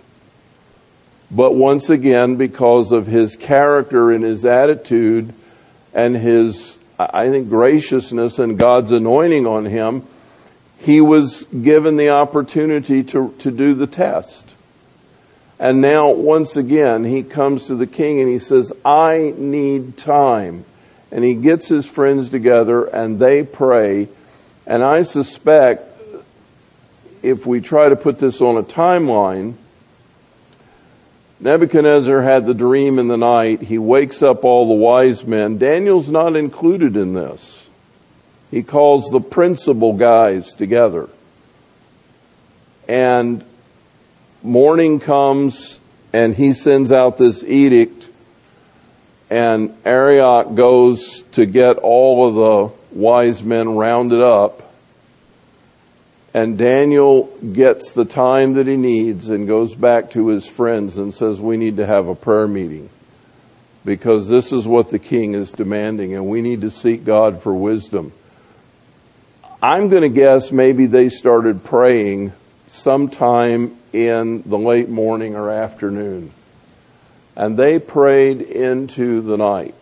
But 1.30 1.54
once 1.54 1.88
again, 1.88 2.36
because 2.36 2.92
of 2.92 3.06
his 3.06 3.36
character 3.36 4.10
and 4.10 4.22
his 4.22 4.44
attitude 4.44 5.32
and 5.94 6.14
his, 6.14 6.76
I 6.98 7.30
think, 7.30 7.48
graciousness 7.48 8.38
and 8.38 8.58
God's 8.58 8.92
anointing 8.92 9.46
on 9.46 9.64
him, 9.64 10.06
he 10.78 11.00
was 11.00 11.44
given 11.44 11.96
the 11.96 12.10
opportunity 12.10 13.02
to, 13.04 13.34
to 13.38 13.50
do 13.50 13.72
the 13.72 13.86
test. 13.86 14.51
And 15.62 15.80
now, 15.80 16.10
once 16.10 16.56
again, 16.56 17.04
he 17.04 17.22
comes 17.22 17.68
to 17.68 17.76
the 17.76 17.86
king 17.86 18.18
and 18.18 18.28
he 18.28 18.40
says, 18.40 18.72
I 18.84 19.32
need 19.36 19.96
time. 19.96 20.64
And 21.12 21.22
he 21.22 21.34
gets 21.34 21.68
his 21.68 21.86
friends 21.86 22.30
together 22.30 22.82
and 22.82 23.20
they 23.20 23.44
pray. 23.44 24.08
And 24.66 24.82
I 24.82 25.02
suspect 25.02 25.88
if 27.22 27.46
we 27.46 27.60
try 27.60 27.90
to 27.90 27.94
put 27.94 28.18
this 28.18 28.40
on 28.40 28.56
a 28.56 28.64
timeline, 28.64 29.54
Nebuchadnezzar 31.38 32.22
had 32.22 32.44
the 32.44 32.54
dream 32.54 32.98
in 32.98 33.06
the 33.06 33.16
night. 33.16 33.62
He 33.62 33.78
wakes 33.78 34.20
up 34.20 34.42
all 34.42 34.66
the 34.66 34.74
wise 34.74 35.24
men. 35.24 35.58
Daniel's 35.58 36.10
not 36.10 36.34
included 36.34 36.96
in 36.96 37.14
this. 37.14 37.68
He 38.50 38.64
calls 38.64 39.10
the 39.10 39.20
principal 39.20 39.92
guys 39.92 40.54
together. 40.54 41.08
And 42.88 43.44
morning 44.42 44.98
comes 44.98 45.78
and 46.12 46.34
he 46.34 46.52
sends 46.52 46.92
out 46.92 47.16
this 47.16 47.44
edict 47.44 48.08
and 49.30 49.74
Arioch 49.84 50.54
goes 50.54 51.22
to 51.32 51.46
get 51.46 51.78
all 51.78 52.28
of 52.28 52.34
the 52.34 52.98
wise 52.98 53.42
men 53.42 53.76
rounded 53.76 54.20
up 54.20 54.62
and 56.34 56.58
Daniel 56.58 57.24
gets 57.52 57.92
the 57.92 58.04
time 58.04 58.54
that 58.54 58.66
he 58.66 58.76
needs 58.76 59.28
and 59.28 59.46
goes 59.46 59.74
back 59.74 60.10
to 60.12 60.28
his 60.28 60.46
friends 60.46 60.98
and 60.98 61.14
says, 61.14 61.40
we 61.40 61.56
need 61.56 61.76
to 61.76 61.86
have 61.86 62.08
a 62.08 62.14
prayer 62.14 62.48
meeting 62.48 62.90
because 63.84 64.28
this 64.28 64.52
is 64.52 64.66
what 64.66 64.90
the 64.90 64.98
king 64.98 65.34
is 65.34 65.52
demanding 65.52 66.14
and 66.14 66.26
we 66.26 66.42
need 66.42 66.62
to 66.62 66.70
seek 66.70 67.04
God 67.04 67.42
for 67.42 67.54
wisdom. 67.54 68.12
I'm 69.62 69.88
going 69.88 70.02
to 70.02 70.08
guess 70.08 70.50
maybe 70.50 70.86
they 70.86 71.10
started 71.10 71.62
praying 71.62 72.32
sometime 72.66 73.76
in 73.92 74.42
the 74.46 74.58
late 74.58 74.88
morning 74.88 75.34
or 75.34 75.50
afternoon. 75.50 76.32
And 77.36 77.56
they 77.56 77.78
prayed 77.78 78.40
into 78.40 79.20
the 79.20 79.36
night. 79.36 79.74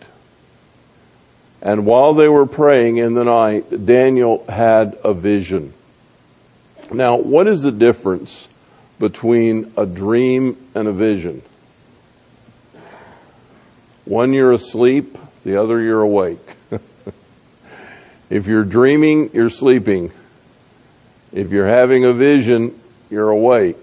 And 1.62 1.84
while 1.84 2.14
they 2.14 2.28
were 2.28 2.46
praying 2.46 2.96
in 2.96 3.14
the 3.14 3.24
night, 3.24 3.84
Daniel 3.84 4.44
had 4.48 4.98
a 5.04 5.12
vision. 5.12 5.74
Now, 6.92 7.16
what 7.16 7.46
is 7.46 7.62
the 7.62 7.72
difference 7.72 8.48
between 8.98 9.72
a 9.76 9.86
dream 9.86 10.56
and 10.74 10.88
a 10.88 10.92
vision? 10.92 11.42
One 14.04 14.32
you're 14.32 14.52
asleep, 14.52 15.18
the 15.44 15.60
other 15.60 15.80
you're 15.80 16.02
awake. 16.02 16.56
if 18.30 18.46
you're 18.46 18.64
dreaming, 18.64 19.30
you're 19.32 19.50
sleeping. 19.50 20.10
If 21.32 21.50
you're 21.50 21.68
having 21.68 22.04
a 22.04 22.12
vision, 22.12 22.80
you're 23.10 23.30
awake. 23.30 23.76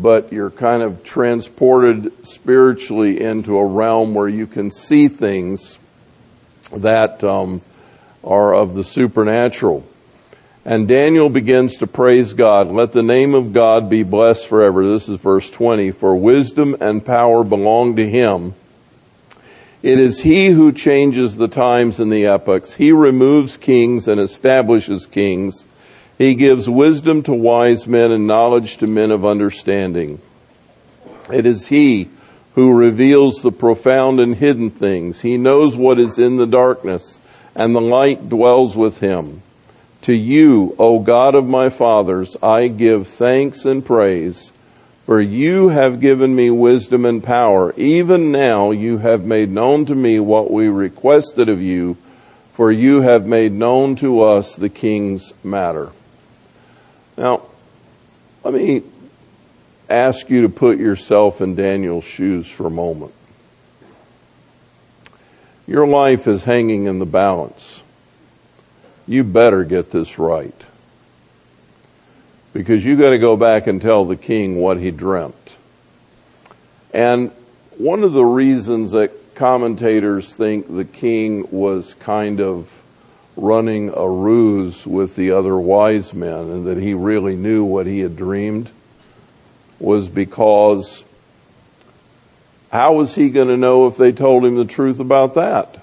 But 0.00 0.32
you're 0.32 0.50
kind 0.50 0.82
of 0.82 1.02
transported 1.02 2.26
spiritually 2.26 3.20
into 3.20 3.58
a 3.58 3.66
realm 3.66 4.14
where 4.14 4.28
you 4.28 4.46
can 4.46 4.70
see 4.70 5.08
things 5.08 5.78
that 6.72 7.24
um, 7.24 7.60
are 8.22 8.54
of 8.54 8.74
the 8.74 8.84
supernatural. 8.84 9.84
And 10.64 10.86
Daniel 10.86 11.30
begins 11.30 11.78
to 11.78 11.86
praise 11.86 12.34
God. 12.34 12.68
Let 12.68 12.92
the 12.92 13.02
name 13.02 13.34
of 13.34 13.52
God 13.52 13.88
be 13.88 14.02
blessed 14.02 14.46
forever. 14.46 14.86
This 14.86 15.08
is 15.08 15.18
verse 15.18 15.48
20. 15.50 15.92
For 15.92 16.14
wisdom 16.14 16.76
and 16.80 17.04
power 17.04 17.42
belong 17.42 17.96
to 17.96 18.08
him. 18.08 18.54
It 19.82 19.98
is 19.98 20.20
he 20.20 20.48
who 20.48 20.72
changes 20.72 21.36
the 21.36 21.48
times 21.48 22.00
and 22.00 22.12
the 22.12 22.26
epochs. 22.26 22.74
He 22.74 22.92
removes 22.92 23.56
kings 23.56 24.08
and 24.08 24.20
establishes 24.20 25.06
kings. 25.06 25.64
He 26.18 26.34
gives 26.34 26.68
wisdom 26.68 27.22
to 27.22 27.32
wise 27.32 27.86
men 27.86 28.10
and 28.10 28.26
knowledge 28.26 28.76
to 28.78 28.86
men 28.86 29.10
of 29.10 29.24
understanding. 29.24 30.20
It 31.32 31.46
is 31.46 31.68
he 31.68 32.10
who 32.54 32.76
reveals 32.76 33.40
the 33.40 33.52
profound 33.52 34.20
and 34.20 34.34
hidden 34.34 34.70
things. 34.70 35.20
He 35.20 35.38
knows 35.38 35.76
what 35.76 35.98
is 35.98 36.18
in 36.18 36.36
the 36.36 36.46
darkness 36.46 37.20
and 37.54 37.74
the 37.74 37.80
light 37.80 38.28
dwells 38.28 38.76
with 38.76 39.00
him. 39.00 39.42
To 40.02 40.12
you, 40.12 40.74
O 40.78 40.98
God 40.98 41.34
of 41.34 41.46
my 41.46 41.68
fathers, 41.68 42.36
I 42.42 42.68
give 42.68 43.08
thanks 43.08 43.64
and 43.64 43.84
praise 43.84 44.52
for 45.08 45.22
you 45.22 45.70
have 45.70 46.00
given 46.00 46.36
me 46.36 46.50
wisdom 46.50 47.06
and 47.06 47.24
power. 47.24 47.72
Even 47.78 48.30
now 48.30 48.72
you 48.72 48.98
have 48.98 49.24
made 49.24 49.48
known 49.48 49.86
to 49.86 49.94
me 49.94 50.20
what 50.20 50.50
we 50.50 50.68
requested 50.68 51.48
of 51.48 51.62
you, 51.62 51.96
for 52.52 52.70
you 52.70 53.00
have 53.00 53.24
made 53.24 53.50
known 53.50 53.96
to 53.96 54.20
us 54.20 54.54
the 54.54 54.68
king's 54.68 55.32
matter. 55.42 55.90
Now, 57.18 57.42
let 58.44 58.54
me 58.54 58.84
ask 59.90 60.30
you 60.30 60.42
to 60.42 60.48
put 60.48 60.78
yourself 60.78 61.40
in 61.40 61.56
Daniel's 61.56 62.04
shoes 62.04 62.48
for 62.48 62.68
a 62.68 62.70
moment. 62.70 63.12
Your 65.66 65.88
life 65.88 66.28
is 66.28 66.44
hanging 66.44 66.84
in 66.84 67.00
the 67.00 67.06
balance. 67.06 67.82
You 69.08 69.24
better 69.24 69.64
get 69.64 69.90
this 69.90 70.16
right 70.16 70.54
because 72.52 72.84
you 72.84 72.96
got 72.96 73.10
to 73.10 73.18
go 73.18 73.36
back 73.36 73.66
and 73.66 73.82
tell 73.82 74.04
the 74.04 74.16
king 74.16 74.56
what 74.56 74.78
he 74.78 74.92
dreamt. 74.92 75.56
And 76.94 77.32
one 77.76 78.04
of 78.04 78.12
the 78.12 78.24
reasons 78.24 78.92
that 78.92 79.34
commentators 79.34 80.32
think 80.34 80.72
the 80.72 80.84
king 80.84 81.48
was 81.50 81.94
kind 81.94 82.40
of 82.40 82.70
running 83.38 83.92
a 83.94 84.08
ruse 84.08 84.84
with 84.84 85.14
the 85.14 85.30
other 85.30 85.56
wise 85.56 86.12
men 86.12 86.50
and 86.50 86.66
that 86.66 86.76
he 86.76 86.92
really 86.92 87.36
knew 87.36 87.64
what 87.64 87.86
he 87.86 88.00
had 88.00 88.16
dreamed 88.16 88.70
was 89.78 90.08
because 90.08 91.04
how 92.70 92.94
was 92.94 93.14
he 93.14 93.30
going 93.30 93.48
to 93.48 93.56
know 93.56 93.86
if 93.86 93.96
they 93.96 94.10
told 94.12 94.44
him 94.44 94.56
the 94.56 94.64
truth 94.64 94.98
about 94.98 95.34
that? 95.34 95.78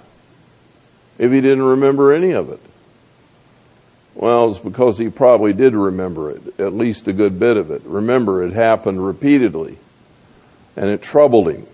If 1.17 1.31
he 1.31 1.39
didn't 1.39 1.63
remember 1.63 2.13
any 2.13 2.31
of 2.31 2.49
it. 2.49 2.59
Well, 4.13 4.51
it's 4.51 4.59
because 4.59 4.97
he 4.97 5.09
probably 5.09 5.53
did 5.53 5.73
remember 5.73 6.31
it, 6.31 6.59
at 6.59 6.73
least 6.73 7.07
a 7.07 7.13
good 7.13 7.39
bit 7.39 7.57
of 7.57 7.71
it. 7.71 7.81
Remember, 7.85 8.43
it 8.43 8.53
happened 8.53 9.05
repeatedly, 9.05 9.77
and 10.75 10.89
it 10.89 11.01
troubled 11.01 11.49
him. 11.49 11.67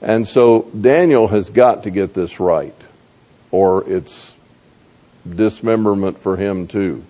And 0.00 0.26
so 0.26 0.70
Daniel 0.78 1.28
has 1.28 1.50
got 1.50 1.84
to 1.84 1.90
get 1.90 2.14
this 2.14 2.40
right, 2.40 2.74
or 3.50 3.88
it's 3.88 4.33
dismemberment 5.28 6.18
for 6.18 6.36
him 6.36 6.66
too, 6.66 7.04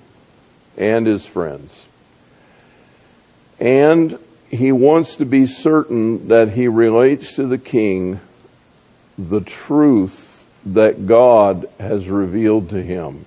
and 0.76 1.06
his 1.06 1.26
friends. 1.26 1.86
And 3.60 4.18
he 4.50 4.72
wants 4.72 5.16
to 5.16 5.24
be 5.24 5.46
certain 5.46 6.28
that 6.28 6.50
he 6.50 6.68
relates 6.68 7.36
to 7.36 7.46
the 7.46 7.58
king 7.58 8.20
the 9.16 9.40
truth 9.40 10.46
that 10.66 11.06
God 11.06 11.68
has 11.78 12.08
revealed 12.08 12.70
to 12.70 12.82
him. 12.82 13.26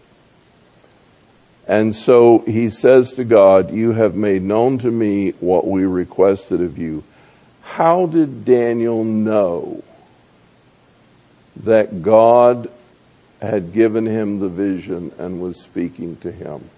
And 1.67 1.93
so 1.93 2.39
he 2.39 2.69
says 2.69 3.13
to 3.13 3.23
God, 3.23 3.71
You 3.71 3.91
have 3.91 4.15
made 4.15 4.41
known 4.41 4.77
to 4.79 4.91
me 4.91 5.31
what 5.39 5.67
we 5.67 5.85
requested 5.85 6.61
of 6.61 6.77
you. 6.77 7.03
How 7.61 8.05
did 8.05 8.45
Daniel 8.45 9.03
know 9.03 9.83
that 11.57 12.01
God 12.01 12.69
had 13.41 13.73
given 13.73 14.05
him 14.05 14.39
the 14.39 14.49
vision 14.49 15.11
and 15.17 15.41
was 15.41 15.61
speaking 15.61 16.17
to 16.17 16.31
him? 16.31 16.69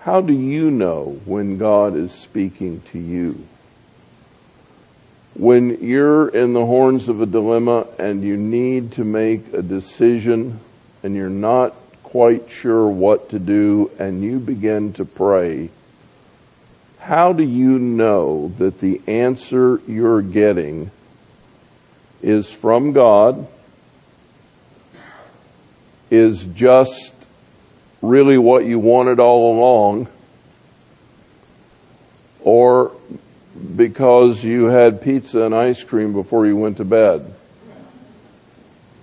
How 0.00 0.20
do 0.20 0.32
you 0.32 0.70
know 0.70 1.20
when 1.24 1.58
God 1.58 1.96
is 1.96 2.12
speaking 2.12 2.80
to 2.92 2.98
you? 2.98 3.46
When 5.34 5.82
you're 5.82 6.28
in 6.28 6.52
the 6.52 6.64
horns 6.64 7.08
of 7.08 7.20
a 7.20 7.26
dilemma 7.26 7.86
and 7.98 8.22
you 8.22 8.36
need 8.36 8.92
to 8.92 9.04
make 9.04 9.52
a 9.52 9.62
decision 9.62 10.60
and 11.02 11.14
you're 11.14 11.28
not 11.28 11.74
quite 12.02 12.50
sure 12.50 12.88
what 12.88 13.30
to 13.30 13.38
do 13.38 13.90
and 13.98 14.22
you 14.22 14.38
begin 14.38 14.94
to 14.94 15.04
pray, 15.04 15.70
how 16.98 17.32
do 17.32 17.42
you 17.42 17.78
know 17.78 18.52
that 18.58 18.80
the 18.80 19.00
answer 19.06 19.80
you're 19.86 20.22
getting 20.22 20.90
is 22.22 22.50
from 22.52 22.92
God, 22.92 23.46
is 26.10 26.44
just 26.44 27.12
really 28.00 28.38
what 28.38 28.64
you 28.64 28.78
wanted 28.78 29.20
all 29.20 29.56
along, 29.56 30.08
or 32.40 32.92
because 33.76 34.42
you 34.44 34.66
had 34.66 35.02
pizza 35.02 35.42
and 35.42 35.54
ice 35.54 35.82
cream 35.84 36.12
before 36.12 36.46
you 36.46 36.56
went 36.56 36.76
to 36.78 36.84
bed? 36.84 37.34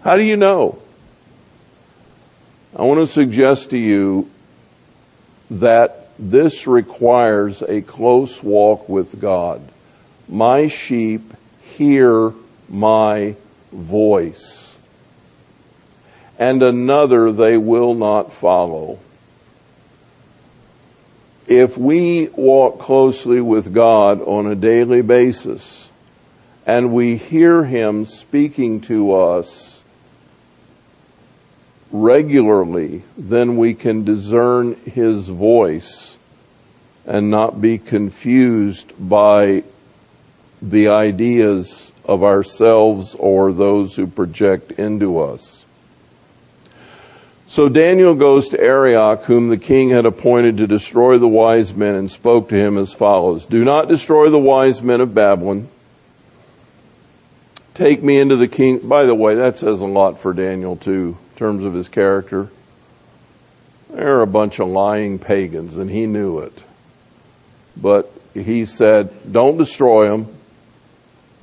How 0.01 0.17
do 0.17 0.23
you 0.23 0.37
know? 0.37 0.79
I 2.75 2.83
want 2.83 2.99
to 2.99 3.07
suggest 3.07 3.71
to 3.71 3.77
you 3.77 4.29
that 5.49 6.09
this 6.17 6.67
requires 6.67 7.61
a 7.61 7.81
close 7.81 8.41
walk 8.41 8.89
with 8.89 9.19
God. 9.19 9.61
My 10.27 10.67
sheep 10.67 11.33
hear 11.61 12.33
my 12.69 13.35
voice, 13.71 14.77
and 16.37 16.61
another 16.63 17.31
they 17.31 17.57
will 17.57 17.93
not 17.93 18.33
follow. 18.33 18.99
If 21.47 21.77
we 21.77 22.29
walk 22.29 22.79
closely 22.79 23.39
with 23.39 23.73
God 23.73 24.21
on 24.21 24.47
a 24.47 24.55
daily 24.55 25.01
basis 25.01 25.89
and 26.65 26.91
we 26.91 27.17
hear 27.17 27.63
Him 27.63 28.05
speaking 28.05 28.81
to 28.81 29.13
us, 29.13 29.75
regularly, 31.91 33.03
then 33.17 33.57
we 33.57 33.73
can 33.73 34.03
discern 34.03 34.75
His 34.85 35.27
voice 35.27 36.17
and 37.05 37.29
not 37.29 37.61
be 37.61 37.77
confused 37.77 38.91
by 38.99 39.63
the 40.61 40.87
ideas 40.87 41.91
of 42.07 42.23
ourselves 42.23 43.15
or 43.15 43.51
those 43.51 43.95
who 43.95 44.07
project 44.07 44.71
into 44.71 45.19
us. 45.19 45.65
So 47.47 47.69
Daniel 47.69 48.15
goes 48.15 48.49
to 48.49 48.59
Arioch, 48.59 49.23
whom 49.23 49.49
the 49.49 49.57
king 49.57 49.89
had 49.89 50.05
appointed 50.05 50.57
to 50.57 50.67
destroy 50.67 51.17
the 51.17 51.27
wise 51.27 51.73
men, 51.73 51.95
and 51.95 52.09
spoke 52.09 52.49
to 52.49 52.55
him 52.55 52.77
as 52.77 52.93
follows 52.93 53.45
Do 53.45 53.63
not 53.63 53.87
destroy 53.87 54.29
the 54.29 54.39
wise 54.39 54.81
men 54.81 55.01
of 55.01 55.13
Babylon. 55.13 55.69
Take 57.73 58.01
me 58.01 58.17
into 58.17 58.35
the 58.35 58.47
king. 58.47 58.79
By 58.79 59.05
the 59.05 59.15
way, 59.15 59.35
that 59.35 59.57
says 59.57 59.81
a 59.81 59.85
lot 59.85 60.19
for 60.19 60.33
Daniel, 60.33 60.75
too 60.75 61.17
in 61.35 61.37
terms 61.37 61.63
of 61.63 61.73
his 61.73 61.89
character. 61.89 62.49
They're 63.89 64.21
a 64.21 64.27
bunch 64.27 64.59
of 64.59 64.67
lying 64.67 65.19
pagans, 65.19 65.77
and 65.77 65.89
he 65.89 66.07
knew 66.07 66.39
it. 66.39 66.53
But 67.77 68.11
he 68.33 68.65
said, 68.65 69.31
Don't 69.31 69.57
destroy 69.57 70.09
them. 70.09 70.34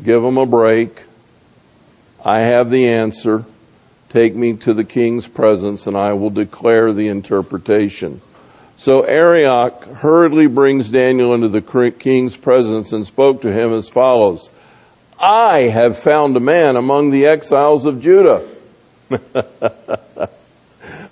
Give 0.03 0.23
them 0.23 0.39
a 0.39 0.47
break. 0.47 1.03
I 2.25 2.41
have 2.41 2.71
the 2.71 2.89
answer. 2.89 3.45
Take 4.09 4.35
me 4.35 4.55
to 4.59 4.75
the 4.75 4.85
king's 4.85 5.27
presence, 5.27 5.87
and 5.87 5.97
I 5.97 6.13
will 6.13 6.31
declare 6.31 6.93
the 6.93 7.09
interpretation. 7.09 8.21
So 8.77 9.03
Arioch 9.03 9.85
hurriedly 9.85 10.47
brings 10.47 10.91
Daniel 10.91 11.35
into 11.35 11.49
the 11.49 11.93
king's 11.93 12.37
presence 12.37 12.93
and 12.93 13.07
spoke 13.07 13.43
to 13.43 13.53
him 13.53 13.73
as 13.73 13.89
follows 13.89 14.51
I 15.21 15.61
have 15.61 15.99
found 15.99 16.37
a 16.37 16.41
man 16.41 16.75
among 16.75 17.11
the 17.11 17.27
exiles 17.27 17.87
of 17.87 18.03
Judah 18.03 18.45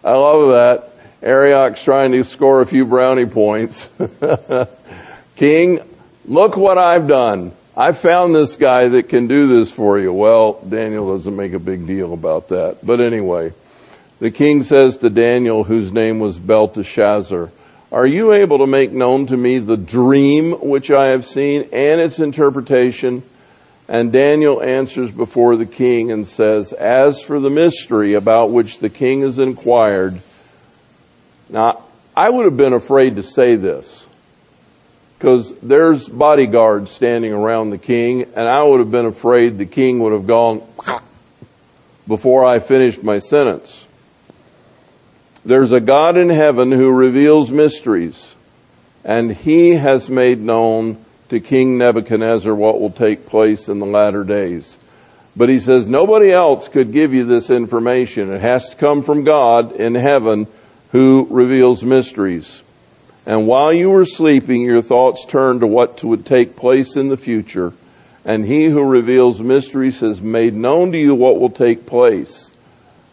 I 0.03 0.12
love 0.12 0.50
that. 0.53 0.90
Arioch's 1.22 1.83
trying 1.83 2.12
to 2.12 2.24
score 2.24 2.62
a 2.62 2.66
few 2.66 2.87
brownie 2.87 3.26
points. 3.26 3.88
King, 5.37 5.81
look 6.24 6.57
what 6.57 6.79
I've 6.79 7.07
done. 7.07 7.53
I 7.81 7.93
found 7.93 8.35
this 8.35 8.57
guy 8.57 8.88
that 8.88 9.09
can 9.09 9.27
do 9.27 9.59
this 9.59 9.73
for 9.73 9.99
you. 9.99 10.12
Well, 10.12 10.61
Daniel 10.69 11.16
doesn't 11.16 11.35
make 11.35 11.55
a 11.55 11.59
big 11.59 11.87
deal 11.87 12.12
about 12.12 12.49
that. 12.49 12.85
But 12.85 13.01
anyway, 13.01 13.55
the 14.19 14.31
king 14.31 14.62
says 14.64 14.99
to 14.99 15.09
Daniel, 15.09 15.64
whose 15.64 15.90
name 15.90 16.19
was 16.19 16.38
Belteshazzar, 16.38 17.51
Are 17.90 18.07
you 18.07 18.35
able 18.35 18.59
to 18.59 18.66
make 18.66 18.93
known 18.93 19.25
to 19.29 19.37
me 19.38 19.61
the 19.61 19.79
dream 19.79 20.53
which 20.61 20.90
I 20.90 21.07
have 21.07 21.25
seen 21.25 21.71
and 21.73 22.03
its 22.03 22.19
interpretation? 22.19 23.23
And 23.88 24.12
Daniel 24.12 24.62
answers 24.62 25.11
before 25.11 25.57
the 25.57 25.64
king 25.64 26.12
and 26.12 26.29
says, 26.29 26.75
As 26.75 27.23
for 27.23 27.40
the 27.40 27.49
mystery 27.49 28.12
about 28.12 28.51
which 28.51 28.81
the 28.81 28.90
king 28.90 29.23
has 29.23 29.38
inquired, 29.38 30.21
now 31.49 31.83
I 32.14 32.29
would 32.29 32.45
have 32.45 32.59
been 32.59 32.75
afraid 32.75 33.16
to 33.16 33.23
say 33.23 33.57
this 33.57 34.07
because 35.20 35.52
there's 35.59 36.09
bodyguards 36.09 36.90
standing 36.90 37.35
around 37.35 37.68
the 37.68 37.76
king, 37.76 38.22
and 38.22 38.48
I 38.48 38.62
would 38.62 38.80
have 38.80 38.90
been 38.90 39.04
afraid 39.04 39.59
the 39.59 39.66
king 39.66 39.98
would 39.98 40.14
have 40.14 40.26
gone 40.26 40.62
before 42.09 42.46
I 42.46 42.59
finished 42.59 43.02
my 43.02 43.18
sentence. 43.18 43.87
There's 45.44 45.72
a 45.72 45.80
God 45.80 46.16
in 46.16 46.30
heaven 46.30 46.72
who 46.72 46.90
reveals 46.90 47.50
mysteries, 47.50 48.35
and 49.04 49.30
he 49.30 49.72
has 49.72 50.09
made 50.09 50.40
known 50.40 51.04
to 51.28 51.38
King 51.38 51.76
Nebuchadnezzar 51.76 52.54
what 52.54 52.80
will 52.80 52.88
take 52.88 53.26
place 53.26 53.68
in 53.68 53.78
the 53.78 53.85
latter 53.85 54.24
days. 54.24 54.78
But 55.37 55.50
he 55.50 55.59
says 55.59 55.87
nobody 55.87 56.33
else 56.33 56.66
could 56.68 56.94
give 56.94 57.12
you 57.12 57.26
this 57.26 57.50
information. 57.50 58.33
It 58.33 58.40
has 58.40 58.70
to 58.70 58.76
come 58.76 59.02
from 59.02 59.24
God 59.24 59.72
in 59.72 59.94
heaven 59.96 60.46
who 60.92 61.26
reveals 61.28 61.85
mysteries. 61.85 62.62
And 63.26 63.46
while 63.46 63.72
you 63.72 63.90
were 63.90 64.04
sleeping, 64.04 64.62
your 64.62 64.83
thoughts 64.83 65.24
turned 65.26 65.61
to 65.61 65.66
what 65.66 66.02
would 66.02 66.24
take 66.24 66.56
place 66.56 66.96
in 66.96 67.09
the 67.09 67.16
future. 67.16 67.72
And 68.24 68.44
he 68.44 68.66
who 68.66 68.83
reveals 68.85 69.40
mysteries 69.40 70.00
has 70.00 70.20
made 70.20 70.54
known 70.54 70.92
to 70.92 70.98
you 70.98 71.14
what 71.14 71.40
will 71.40 71.50
take 71.50 71.87
place. 71.87 72.50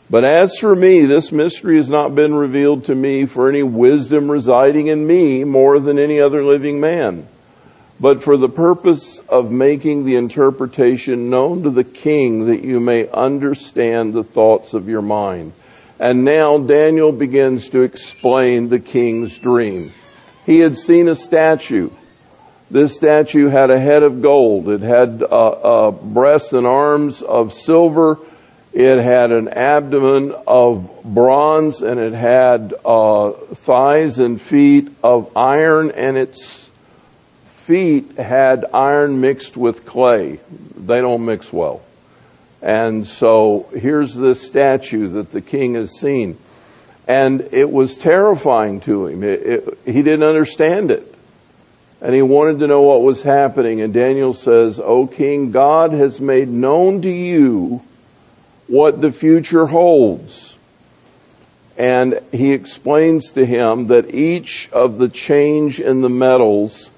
But 0.09 0.23
as 0.23 0.57
for 0.57 0.75
me, 0.75 1.05
this 1.05 1.31
mystery 1.31 1.77
has 1.77 1.89
not 1.89 2.15
been 2.15 2.33
revealed 2.33 2.85
to 2.85 2.95
me 2.95 3.25
for 3.25 3.49
any 3.49 3.63
wisdom 3.63 4.31
residing 4.31 4.87
in 4.87 5.05
me 5.05 5.43
more 5.43 5.79
than 5.79 5.99
any 5.99 6.19
other 6.19 6.43
living 6.43 6.79
man 6.79 7.27
but 7.99 8.23
for 8.23 8.37
the 8.37 8.49
purpose 8.49 9.19
of 9.27 9.51
making 9.51 10.05
the 10.05 10.15
interpretation 10.15 11.29
known 11.29 11.63
to 11.63 11.69
the 11.69 11.83
king 11.83 12.45
that 12.45 12.63
you 12.63 12.79
may 12.79 13.09
understand 13.09 14.13
the 14.13 14.23
thoughts 14.23 14.73
of 14.73 14.87
your 14.87 15.01
mind. 15.01 15.51
And 15.99 16.23
now 16.23 16.57
Daniel 16.59 17.11
begins 17.11 17.69
to 17.69 17.81
explain 17.81 18.69
the 18.69 18.79
king's 18.79 19.37
dream. 19.37 19.93
He 20.45 20.59
had 20.59 20.77
seen 20.77 21.07
a 21.07 21.15
statue. 21.15 21.89
This 22.69 22.95
statue 22.95 23.47
had 23.47 23.71
a 23.71 23.79
head 23.79 24.03
of 24.03 24.21
gold. 24.21 24.69
It 24.69 24.81
had 24.81 25.23
uh, 25.23 25.25
uh, 25.25 25.91
breasts 25.91 26.53
and 26.53 26.67
arms 26.67 27.21
of 27.21 27.53
silver. 27.53 28.19
It 28.73 29.01
had 29.01 29.31
an 29.31 29.47
abdomen 29.47 30.35
of 30.45 31.03
bronze, 31.03 31.81
and 31.81 31.99
it 31.99 32.13
had 32.13 32.75
uh, 32.85 33.31
thighs 33.31 34.19
and 34.19 34.39
feet 34.39 34.89
of 35.01 35.35
iron, 35.35 35.91
and 35.91 36.17
its 36.17 36.69
feet 37.45 38.17
had 38.17 38.65
iron 38.73 39.19
mixed 39.19 39.57
with 39.57 39.85
clay. 39.85 40.39
They 40.75 41.01
don't 41.01 41.25
mix 41.25 41.51
well. 41.51 41.81
And 42.67 43.07
so 43.07 43.69
here's 43.71 44.13
this 44.13 44.45
statue 44.45 45.07
that 45.13 45.31
the 45.31 45.39
king 45.39 45.75
has 45.75 45.97
seen. 45.97 46.37
And 47.07 47.47
it 47.53 47.71
was 47.71 47.97
terrifying 47.97 48.81
to 48.81 49.07
him. 49.07 49.23
It, 49.23 49.41
it, 49.41 49.79
he 49.85 50.03
didn't 50.03 50.27
understand 50.27 50.91
it. 50.91 51.15
And 52.01 52.13
he 52.13 52.21
wanted 52.21 52.59
to 52.59 52.67
know 52.67 52.81
what 52.81 53.03
was 53.03 53.23
happening. 53.23 53.79
And 53.79 53.93
Daniel 53.93 54.33
says, 54.33 54.81
O 54.81 55.07
king, 55.07 55.51
God 55.51 55.93
has 55.93 56.19
made 56.19 56.49
known 56.49 57.01
to 57.03 57.09
you 57.09 57.83
what 58.67 58.99
the 58.99 59.13
future 59.13 59.67
holds. 59.67 60.57
And 61.77 62.19
he 62.33 62.51
explains 62.51 63.31
to 63.31 63.45
him 63.45 63.87
that 63.87 64.13
each 64.13 64.69
of 64.73 64.97
the 64.97 65.07
change 65.07 65.79
in 65.79 66.01
the 66.01 66.09
metals 66.09 66.91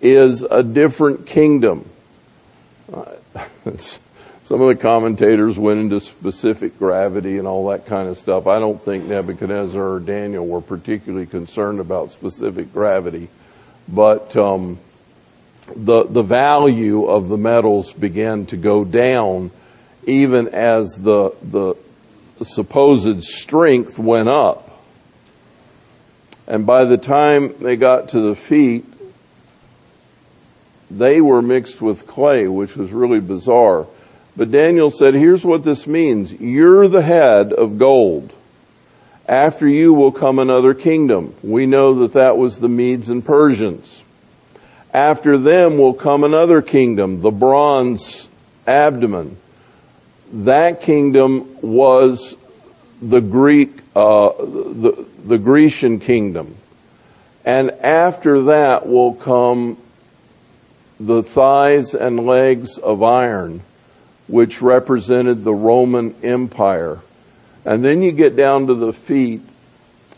is 0.00 0.44
a 0.44 0.62
different 0.62 1.26
kingdom. 1.26 1.86
Some 4.50 4.62
of 4.62 4.66
the 4.66 4.74
commentators 4.74 5.56
went 5.56 5.78
into 5.78 6.00
specific 6.00 6.76
gravity 6.76 7.38
and 7.38 7.46
all 7.46 7.68
that 7.68 7.86
kind 7.86 8.08
of 8.08 8.18
stuff. 8.18 8.48
I 8.48 8.58
don't 8.58 8.84
think 8.84 9.04
Nebuchadnezzar 9.04 9.80
or 9.80 10.00
Daniel 10.00 10.44
were 10.44 10.60
particularly 10.60 11.26
concerned 11.26 11.78
about 11.78 12.10
specific 12.10 12.72
gravity, 12.72 13.28
but 13.86 14.36
um, 14.36 14.80
the 15.76 16.02
the 16.02 16.24
value 16.24 17.04
of 17.04 17.28
the 17.28 17.36
metals 17.36 17.92
began 17.92 18.44
to 18.46 18.56
go 18.56 18.84
down, 18.84 19.52
even 20.08 20.48
as 20.48 20.98
the 20.98 21.30
the 21.44 21.76
supposed 22.44 23.22
strength 23.22 24.00
went 24.00 24.28
up. 24.28 24.82
And 26.48 26.66
by 26.66 26.86
the 26.86 26.98
time 26.98 27.54
they 27.60 27.76
got 27.76 28.08
to 28.08 28.20
the 28.20 28.34
feet, 28.34 28.84
they 30.90 31.20
were 31.20 31.40
mixed 31.40 31.80
with 31.80 32.08
clay, 32.08 32.48
which 32.48 32.76
was 32.76 32.90
really 32.90 33.20
bizarre. 33.20 33.86
But 34.36 34.50
Daniel 34.50 34.90
said, 34.90 35.14
here's 35.14 35.44
what 35.44 35.64
this 35.64 35.86
means. 35.86 36.32
You're 36.32 36.88
the 36.88 37.02
head 37.02 37.52
of 37.52 37.78
gold. 37.78 38.32
After 39.28 39.68
you 39.68 39.92
will 39.92 40.12
come 40.12 40.38
another 40.38 40.74
kingdom. 40.74 41.34
We 41.42 41.66
know 41.66 42.00
that 42.00 42.14
that 42.14 42.36
was 42.36 42.58
the 42.58 42.68
Medes 42.68 43.10
and 43.10 43.24
Persians. 43.24 44.02
After 44.92 45.38
them 45.38 45.78
will 45.78 45.94
come 45.94 46.24
another 46.24 46.62
kingdom, 46.62 47.20
the 47.20 47.30
bronze 47.30 48.28
abdomen. 48.66 49.36
That 50.32 50.80
kingdom 50.80 51.56
was 51.60 52.36
the 53.00 53.20
Greek, 53.20 53.70
uh, 53.94 54.30
the, 54.38 55.06
the 55.24 55.38
Grecian 55.38 56.00
kingdom. 56.00 56.56
And 57.44 57.70
after 57.70 58.44
that 58.44 58.86
will 58.86 59.14
come 59.14 59.78
the 60.98 61.22
thighs 61.22 61.94
and 61.94 62.26
legs 62.26 62.78
of 62.78 63.02
iron, 63.02 63.62
which 64.30 64.62
represented 64.62 65.42
the 65.42 65.52
Roman 65.52 66.14
Empire. 66.22 67.00
And 67.64 67.84
then 67.84 68.00
you 68.00 68.12
get 68.12 68.36
down 68.36 68.68
to 68.68 68.74
the 68.74 68.92
feet, 68.92 69.42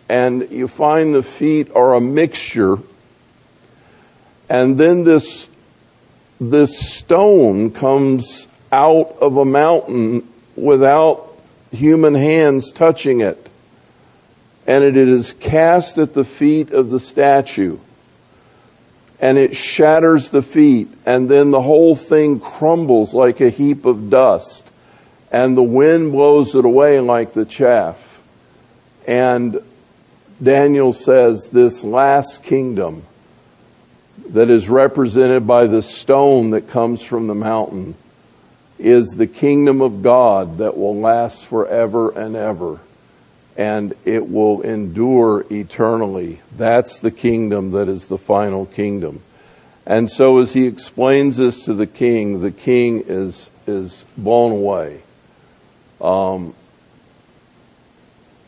and 0.09 0.51
you 0.51 0.69
find 0.69 1.15
the 1.15 1.23
feet 1.23 1.75
are 1.75 1.95
a 1.95 2.01
mixture. 2.01 2.79
And 4.51 4.77
then 4.77 5.05
this, 5.05 5.49
this 6.39 6.79
stone 6.79 7.71
comes 7.71 8.49
out 8.71 9.17
of 9.21 9.39
a 9.39 9.47
mountain 9.47 10.29
without 10.57 11.35
human 11.71 12.15
hands 12.15 12.71
touching 12.71 13.23
it. 13.23 13.47
And 14.67 14.85
it 14.85 14.97
is 14.97 15.33
cast 15.33 15.97
at 15.97 16.13
the 16.13 16.25
feet 16.25 16.71
of 16.73 16.91
the 16.91 17.01
statue 17.01 17.79
and 19.23 19.39
it 19.39 19.55
shatters 19.55 20.31
the 20.31 20.43
feet, 20.43 20.89
and 21.07 21.29
then 21.29 21.53
the 21.53 21.63
whole 21.63 21.95
thing 21.95 22.41
crumbles 22.41 23.15
like 23.15 23.41
a 23.41 23.51
heap 23.51 23.87
of 23.87 24.11
dust, 24.11 24.69
and 25.31 25.57
the 25.57 25.63
wind 25.63 26.11
blows 26.11 26.57
it 26.57 26.65
away 26.65 26.99
like 26.99 27.33
the 27.33 27.45
chaff. 27.45 28.21
And 29.07 29.63
Daniel 30.43 30.93
says 30.93 31.49
this 31.51 31.85
last 31.85 32.43
kingdom 32.43 33.05
that 34.31 34.51
is 34.51 34.69
represented 34.69 35.47
by 35.47 35.69
the 35.69 35.83
stone 35.83 36.51
that 36.51 36.69
comes 36.69 37.03
from 37.05 37.29
the 37.29 37.35
mountain 37.35 37.95
is 38.77 39.07
the 39.11 39.29
kingdom 39.29 39.81
of 39.81 40.03
God 40.03 40.59
that 40.59 40.77
will 40.77 40.97
last 40.97 41.45
forever 41.45 42.11
and 42.11 42.35
ever 42.35 42.81
and 43.57 43.95
it 44.05 44.29
will 44.29 44.63
endure 44.63 45.45
eternally. 45.51 46.41
That's 46.57 46.99
the 46.99 47.11
kingdom 47.11 47.73
that 47.73 47.89
is 47.89 48.07
the 48.07 48.19
final 48.19 48.67
kingdom. 48.67 49.21
And 49.85 50.11
so 50.11 50.39
as 50.39 50.53
he 50.53 50.67
explains 50.67 51.37
this 51.37 51.65
to 51.65 51.75
the 51.75 51.87
king, 51.87 52.41
the 52.41 52.51
king 52.51 53.05
is, 53.07 53.51
is 53.67 54.05
blown 54.17 54.53
away. 54.53 55.03
Um, 56.01 56.55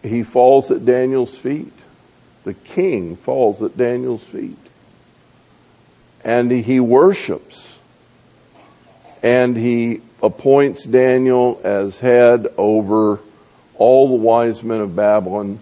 he 0.03 0.23
falls 0.23 0.71
at 0.71 0.85
Daniel's 0.85 1.37
feet. 1.37 1.73
The 2.45 2.55
king 2.55 3.17
falls 3.17 3.62
at 3.62 3.77
Daniel's 3.77 4.23
feet. 4.23 4.59
And 6.23 6.51
he 6.51 6.79
worships. 6.81 7.79
And 9.23 9.57
he 9.57 10.03
appoints 10.23 10.85
Daniel 10.85 11.61
as 11.64 11.99
head 11.99 12.47
over 12.57 13.21
all 13.77 14.09
the 14.09 14.23
wise 14.23 14.63
men 14.63 14.81
of 14.81 14.95
Babylon. 14.95 15.61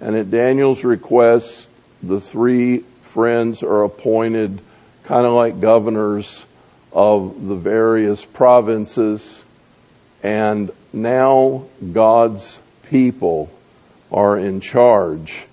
And 0.00 0.16
at 0.16 0.30
Daniel's 0.30 0.84
request, 0.84 1.68
the 2.02 2.20
three 2.20 2.84
friends 3.02 3.62
are 3.62 3.84
appointed 3.84 4.60
kind 5.04 5.26
of 5.26 5.32
like 5.32 5.60
governors 5.60 6.44
of 6.92 7.46
the 7.46 7.54
various 7.54 8.24
provinces. 8.24 9.44
And 10.22 10.70
now 10.92 11.66
God's 11.92 12.60
people 12.88 13.50
are 14.12 14.38
in 14.38 14.60
charge 14.60 15.44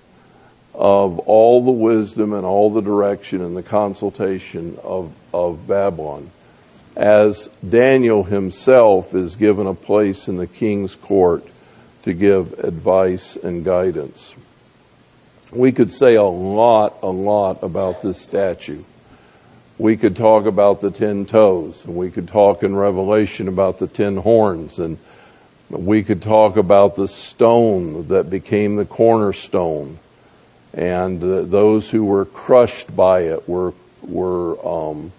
of 0.73 1.19
all 1.19 1.63
the 1.63 1.71
wisdom 1.71 2.33
and 2.33 2.45
all 2.45 2.71
the 2.71 2.81
direction 2.81 3.41
and 3.41 3.57
the 3.57 3.63
consultation 3.63 4.77
of, 4.83 5.11
of 5.33 5.67
Babylon. 5.67 6.31
As 6.95 7.49
Daniel 7.67 8.23
himself 8.23 9.13
is 9.13 9.35
given 9.35 9.67
a 9.67 9.73
place 9.73 10.27
in 10.27 10.37
the 10.37 10.47
king's 10.47 10.95
court 10.95 11.45
to 12.03 12.13
give 12.13 12.59
advice 12.59 13.35
and 13.35 13.63
guidance. 13.63 14.33
We 15.51 15.71
could 15.71 15.91
say 15.91 16.15
a 16.15 16.23
lot, 16.23 16.99
a 17.03 17.09
lot 17.09 17.63
about 17.63 18.01
this 18.01 18.19
statue. 18.19 18.83
We 19.77 19.97
could 19.97 20.15
talk 20.15 20.45
about 20.45 20.81
the 20.81 20.91
ten 20.91 21.25
toes, 21.25 21.85
and 21.85 21.95
we 21.95 22.11
could 22.11 22.27
talk 22.27 22.63
in 22.63 22.75
Revelation 22.75 23.47
about 23.47 23.79
the 23.79 23.87
ten 23.87 24.17
horns, 24.17 24.79
and 24.79 24.97
we 25.69 26.03
could 26.03 26.21
talk 26.21 26.57
about 26.57 26.95
the 26.95 27.07
stone 27.07 28.07
that 28.09 28.29
became 28.29 28.75
the 28.75 28.85
cornerstone, 28.85 29.99
and 30.73 31.23
uh, 31.23 31.41
those 31.41 31.89
who 31.89 32.05
were 32.05 32.25
crushed 32.25 32.95
by 32.95 33.21
it 33.21 33.49
were 33.49 33.73
were 34.03 34.65
um, 34.65 35.11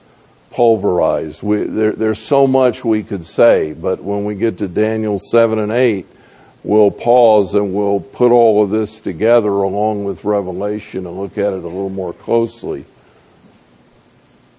pulverized. 0.50 1.42
We, 1.42 1.64
there, 1.64 1.92
there's 1.92 2.18
so 2.18 2.46
much 2.46 2.84
we 2.84 3.02
could 3.02 3.24
say, 3.24 3.72
but 3.72 4.02
when 4.02 4.24
we 4.24 4.34
get 4.34 4.58
to 4.58 4.68
Daniel 4.68 5.18
seven 5.18 5.58
and 5.58 5.72
eight, 5.72 6.06
we'll 6.64 6.90
pause 6.90 7.54
and 7.54 7.74
we'll 7.74 8.00
put 8.00 8.30
all 8.30 8.62
of 8.62 8.70
this 8.70 9.00
together 9.00 9.50
along 9.50 10.04
with 10.04 10.24
Revelation 10.24 11.06
and 11.06 11.18
look 11.18 11.38
at 11.38 11.52
it 11.52 11.64
a 11.64 11.68
little 11.68 11.90
more 11.90 12.12
closely. 12.12 12.84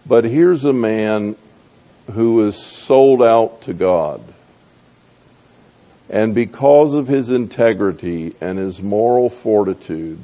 But 0.06 0.26
here's 0.26 0.66
a 0.66 0.74
man 0.74 1.38
who 2.12 2.46
is 2.46 2.58
sold 2.58 3.22
out 3.22 3.62
to 3.64 3.74
God. 3.74 4.22
And 6.10 6.36
because 6.36 6.94
of 6.94 7.08
his 7.08 7.32
integrity 7.32 8.36
and 8.42 8.60
his 8.60 8.82
moral 8.82 9.30
fortitude, 9.30 10.20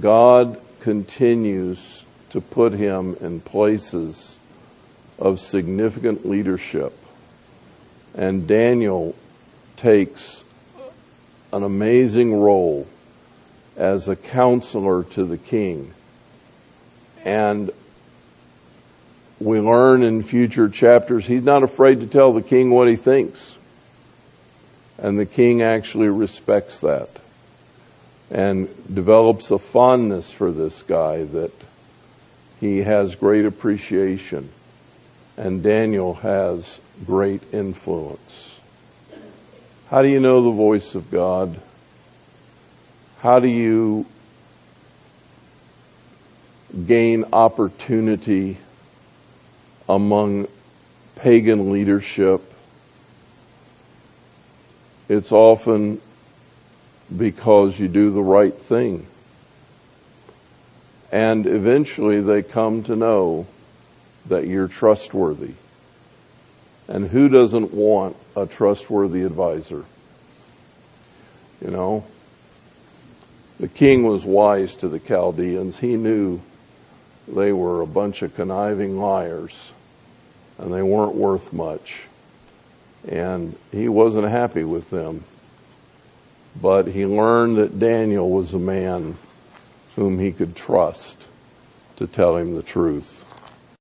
God 0.00 0.60
continues 0.80 2.04
to 2.30 2.40
put 2.40 2.72
him 2.72 3.16
in 3.20 3.40
places 3.40 4.38
of 5.18 5.40
significant 5.40 6.26
leadership. 6.26 6.96
And 8.14 8.46
Daniel 8.46 9.14
takes 9.76 10.41
an 11.52 11.62
amazing 11.62 12.34
role 12.34 12.86
as 13.76 14.08
a 14.08 14.16
counselor 14.16 15.04
to 15.04 15.24
the 15.24 15.38
king. 15.38 15.92
And 17.24 17.70
we 19.38 19.60
learn 19.60 20.02
in 20.02 20.22
future 20.22 20.68
chapters 20.68 21.26
he's 21.26 21.44
not 21.44 21.62
afraid 21.62 22.00
to 22.00 22.06
tell 22.06 22.32
the 22.32 22.42
king 22.42 22.70
what 22.70 22.88
he 22.88 22.96
thinks. 22.96 23.56
And 24.98 25.18
the 25.18 25.26
king 25.26 25.62
actually 25.62 26.08
respects 26.08 26.80
that 26.80 27.08
and 28.30 28.68
develops 28.92 29.50
a 29.50 29.58
fondness 29.58 30.30
for 30.30 30.52
this 30.52 30.82
guy 30.82 31.24
that 31.24 31.52
he 32.60 32.78
has 32.78 33.14
great 33.14 33.44
appreciation. 33.44 34.48
And 35.36 35.62
Daniel 35.62 36.14
has 36.14 36.80
great 37.04 37.42
influence. 37.52 38.51
How 39.92 40.00
do 40.00 40.08
you 40.08 40.20
know 40.20 40.42
the 40.42 40.50
voice 40.50 40.94
of 40.94 41.10
God? 41.10 41.60
How 43.20 43.40
do 43.40 43.46
you 43.46 44.06
gain 46.86 47.26
opportunity 47.30 48.56
among 49.86 50.48
pagan 51.16 51.70
leadership 51.72 52.40
it's 55.10 55.30
often 55.30 56.00
because 57.14 57.78
you 57.78 57.86
do 57.86 58.10
the 58.12 58.22
right 58.22 58.54
thing. 58.54 59.06
And 61.10 61.46
eventually 61.46 62.22
they 62.22 62.42
come 62.42 62.82
to 62.84 62.96
know 62.96 63.46
that 64.24 64.46
you're 64.46 64.68
trustworthy. 64.68 65.52
And 66.88 67.08
who 67.08 67.28
doesn't 67.28 67.74
want 67.74 68.16
a 68.36 68.46
trustworthy 68.46 69.22
advisor? 69.22 69.84
You 71.60 71.70
know, 71.70 72.04
the 73.58 73.68
king 73.68 74.02
was 74.02 74.24
wise 74.24 74.74
to 74.76 74.88
the 74.88 74.98
Chaldeans. 74.98 75.78
He 75.78 75.96
knew 75.96 76.40
they 77.28 77.52
were 77.52 77.80
a 77.80 77.86
bunch 77.86 78.22
of 78.22 78.34
conniving 78.34 78.98
liars 78.98 79.72
and 80.58 80.72
they 80.72 80.82
weren't 80.82 81.14
worth 81.14 81.52
much 81.52 82.06
and 83.08 83.56
he 83.70 83.88
wasn't 83.88 84.28
happy 84.28 84.64
with 84.64 84.90
them. 84.90 85.24
But 86.60 86.86
he 86.86 87.06
learned 87.06 87.56
that 87.56 87.78
Daniel 87.78 88.30
was 88.30 88.54
a 88.54 88.58
man 88.58 89.16
whom 89.96 90.18
he 90.18 90.32
could 90.32 90.54
trust 90.54 91.26
to 91.96 92.06
tell 92.06 92.36
him 92.36 92.54
the 92.54 92.62
truth. 92.62 93.24